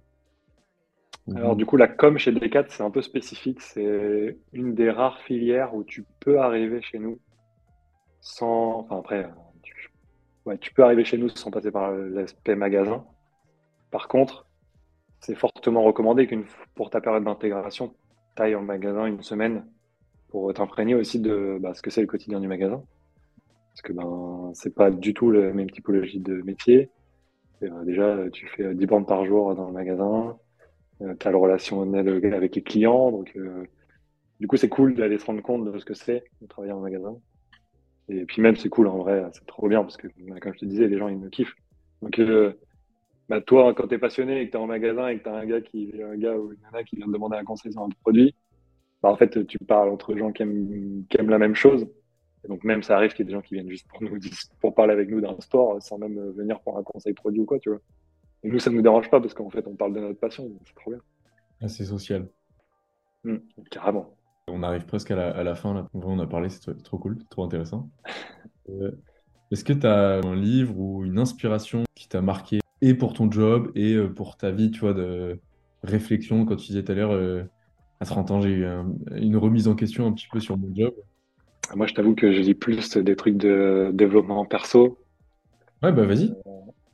[1.35, 3.61] Alors du coup, la com chez Decat, c'est un peu spécifique.
[3.63, 7.19] C'est une des rares filières où tu peux arriver chez nous
[8.21, 8.81] sans...
[8.81, 9.31] Enfin après,
[10.61, 13.05] tu peux arriver chez nous sans passer par l'aspect magasin.
[13.91, 14.47] Par contre,
[15.21, 16.45] c'est fortement recommandé qu'une
[16.75, 17.95] pour ta période d'intégration,
[18.37, 19.65] tu ailles en magasin une semaine
[20.29, 22.83] pour t'imprégner aussi de bah, ce que c'est le quotidien du magasin.
[23.73, 26.91] Parce que ben c'est pas du tout la même typologie de métier.
[27.63, 30.33] Euh, déjà, tu fais 10 bandes par jour dans le magasin, euh,
[31.01, 33.65] tu as le relationnel avec les clients, donc euh,
[34.41, 36.81] du coup c'est cool d'aller se rendre compte de ce que c'est de travailler en
[36.81, 37.17] magasin.
[38.09, 40.59] Et puis même, c'est cool en vrai, c'est trop bien parce que, bah, comme je
[40.59, 41.55] te disais, les gens, ils me kiffent.
[42.03, 42.53] Donc, euh,
[43.29, 45.29] bah, toi, quand tu es passionné et que tu es en magasin et que tu
[45.29, 47.73] as un gars, qui, un gars ou une nana qui vient te demander un conseil
[47.73, 48.35] sur un produit,
[49.03, 51.87] bah, en fait, tu parles entre gens qui aiment, qui aiment la même chose.
[52.47, 54.19] Donc, même, ça arrive qu'il y ait des gens qui viennent juste pour, nous,
[54.61, 57.59] pour parler avec nous d'un sport sans même venir pour un conseil produit ou quoi,
[57.59, 57.81] tu vois.
[58.45, 60.51] Et nous, ça ne nous dérange pas parce qu'en fait, on parle de notre passion,
[60.67, 61.01] c'est trop bien.
[61.63, 62.29] Ah, c'est social.
[63.25, 63.37] Mmh,
[63.71, 64.15] carrément.
[64.49, 65.89] On arrive presque à la, fin, là.
[65.95, 67.91] On a parlé, c'est trop, cool, trop intéressant.
[68.71, 68.93] Euh,
[69.51, 73.31] est-ce que tu as un livre ou une inspiration qui t'a marqué et pour ton
[73.31, 75.39] job et euh, pour ta vie, tu vois, de
[75.83, 76.47] réflexion?
[76.47, 77.43] Quand tu disais tout à l'heure, euh,
[78.01, 78.67] à 30 ans, j'ai eu
[79.17, 80.95] une remise en question un petit peu sur mon job.
[81.75, 84.97] Moi, je t'avoue que je lis plus des trucs de développement perso.
[85.83, 86.35] Ouais, bah vas-y.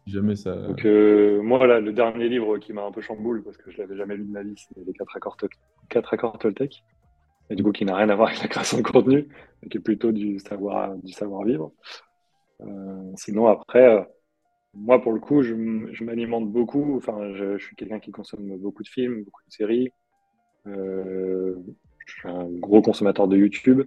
[0.06, 0.56] Jamais ça.
[0.56, 3.96] Donc, moi, là, le dernier livre qui m'a un peu chamboule, parce que je l'avais
[3.96, 5.36] jamais lu de ma vie, c'est Les 4 accords,
[5.88, 6.82] 4 accords Toltec
[7.50, 9.28] et du coup qui n'a rien à voir avec la création de contenu,
[9.70, 11.44] qui est plutôt du savoir du savoir.
[12.60, 14.02] Euh, sinon après, euh,
[14.72, 15.54] moi pour le coup, je,
[16.04, 16.96] m'alimente beaucoup.
[16.96, 19.90] Enfin, je, suis quelqu'un qui consomme beaucoup de films, beaucoup de séries.
[20.66, 21.56] Euh,
[22.06, 23.82] je suis un gros consommateur de YouTube.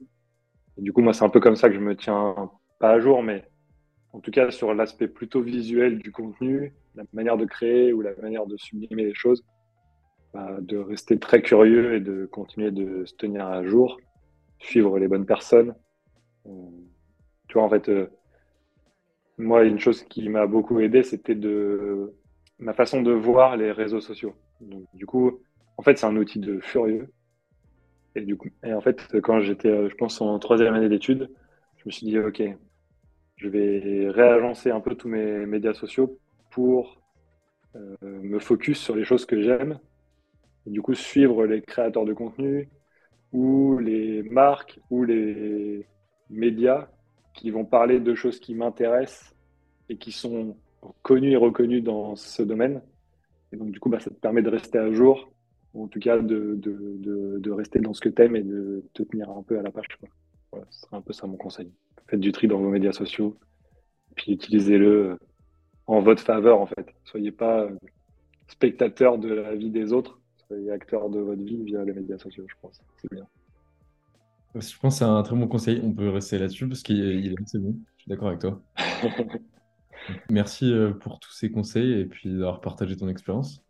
[0.78, 2.50] Et du coup, moi, c'est un peu comme ça que je me tiens
[2.80, 3.46] pas à jour, mais
[4.14, 8.16] en tout cas sur l'aspect plutôt visuel du contenu, la manière de créer ou la
[8.22, 9.44] manière de sublimer les choses.
[10.34, 14.00] Bah, de rester très curieux et de continuer de se tenir à jour,
[14.58, 15.76] suivre les bonnes personnes.
[16.48, 16.50] Euh,
[17.48, 18.08] tu vois, en fait, euh,
[19.38, 22.16] moi, une chose qui m'a beaucoup aidé, c'était de
[22.58, 24.34] ma façon de voir les réseaux sociaux.
[24.94, 25.40] du coup,
[25.78, 27.14] en fait, c'est un outil de furieux.
[28.16, 31.30] Et du coup, et en fait, quand j'étais, euh, je pense, en troisième année d'études,
[31.78, 32.42] je me suis dit, OK,
[33.44, 36.18] je vais réagencer un peu tous mes médias sociaux
[36.50, 37.02] pour
[38.02, 39.80] me focus sur les choses que j'aime
[40.66, 42.70] du coup, suivre les créateurs de contenu
[43.32, 45.86] ou les marques ou les
[46.30, 46.88] médias
[47.34, 49.36] qui vont parler de choses qui m'intéressent
[49.90, 50.56] et qui sont
[51.02, 52.82] connues et reconnues dans ce domaine.
[53.52, 55.32] Et donc, du coup, bah, ça te permet de rester à jour,
[55.74, 59.30] ou en tout cas de, rester dans ce que tu aimes et de te tenir
[59.30, 59.88] un peu à la page.
[60.52, 61.72] Voilà, ce serait un peu ça mon conseil.
[62.14, 63.36] Faites du tri dans vos médias sociaux,
[64.14, 65.18] puis utilisez-le
[65.88, 66.94] en votre faveur, en fait.
[67.06, 67.68] Soyez pas
[68.48, 72.46] spectateur de la vie des autres, soyez acteur de votre vie via les médias sociaux,
[72.48, 72.80] je pense.
[73.02, 73.26] C'est bien.
[74.54, 75.82] Je pense que c'est un très bon conseil.
[75.84, 77.76] On peut rester là-dessus parce qu'il est assez bon.
[77.98, 78.62] Je suis d'accord avec toi.
[80.30, 83.64] Merci euh, pour tous ces conseils et puis d'avoir partagé ton expérience.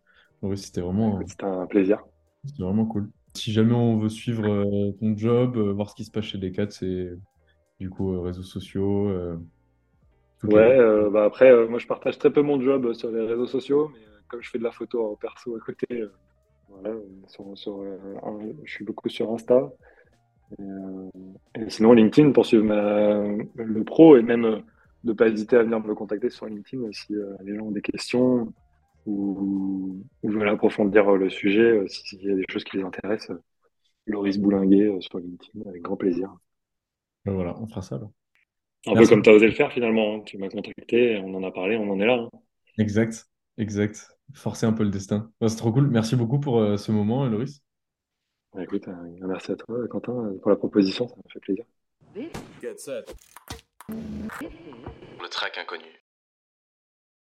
[0.56, 1.18] c'était vraiment.
[1.26, 2.04] C'était un plaisir.
[2.44, 3.08] C'était vraiment cool.
[3.32, 6.36] Si jamais on veut suivre euh, ton job, euh, voir ce qui se passe chez
[6.36, 7.16] Decat, c'est
[7.80, 9.10] du coup, réseaux sociaux
[10.42, 10.78] Ouais,
[11.10, 14.42] bah après, moi je partage très peu mon job sur les réseaux sociaux, mais comme
[14.42, 16.04] je fais de la photo en perso à côté,
[16.68, 16.94] voilà,
[18.64, 19.70] je suis beaucoup sur Insta.
[20.58, 24.62] Et, sinon, LinkedIn pour suivre le pro et même
[25.04, 28.52] ne pas hésiter à venir me contacter sur LinkedIn si les gens ont des questions
[29.06, 33.36] ou, veulent approfondir le sujet, s'il y a des choses qui les intéressent.
[34.06, 36.34] Loris Boulinguet sur LinkedIn, avec grand plaisir.
[37.24, 38.00] Voilà, on fera ça.
[38.86, 40.16] Un peu comme tu as osé le faire finalement.
[40.16, 40.22] Hein.
[40.26, 42.14] Tu m'as contacté, on en a parlé, on en est là.
[42.14, 42.38] Hein.
[42.78, 44.10] Exact, exact.
[44.34, 45.30] Forcer un peu le destin.
[45.46, 45.88] c'est trop cool.
[45.88, 47.62] Merci beaucoup pour euh, ce moment, Loris.
[48.60, 51.08] écoute, euh, merci à toi, Quentin, pour la proposition.
[51.08, 51.64] Ça m'a fait plaisir.
[55.18, 56.03] Le track inconnu.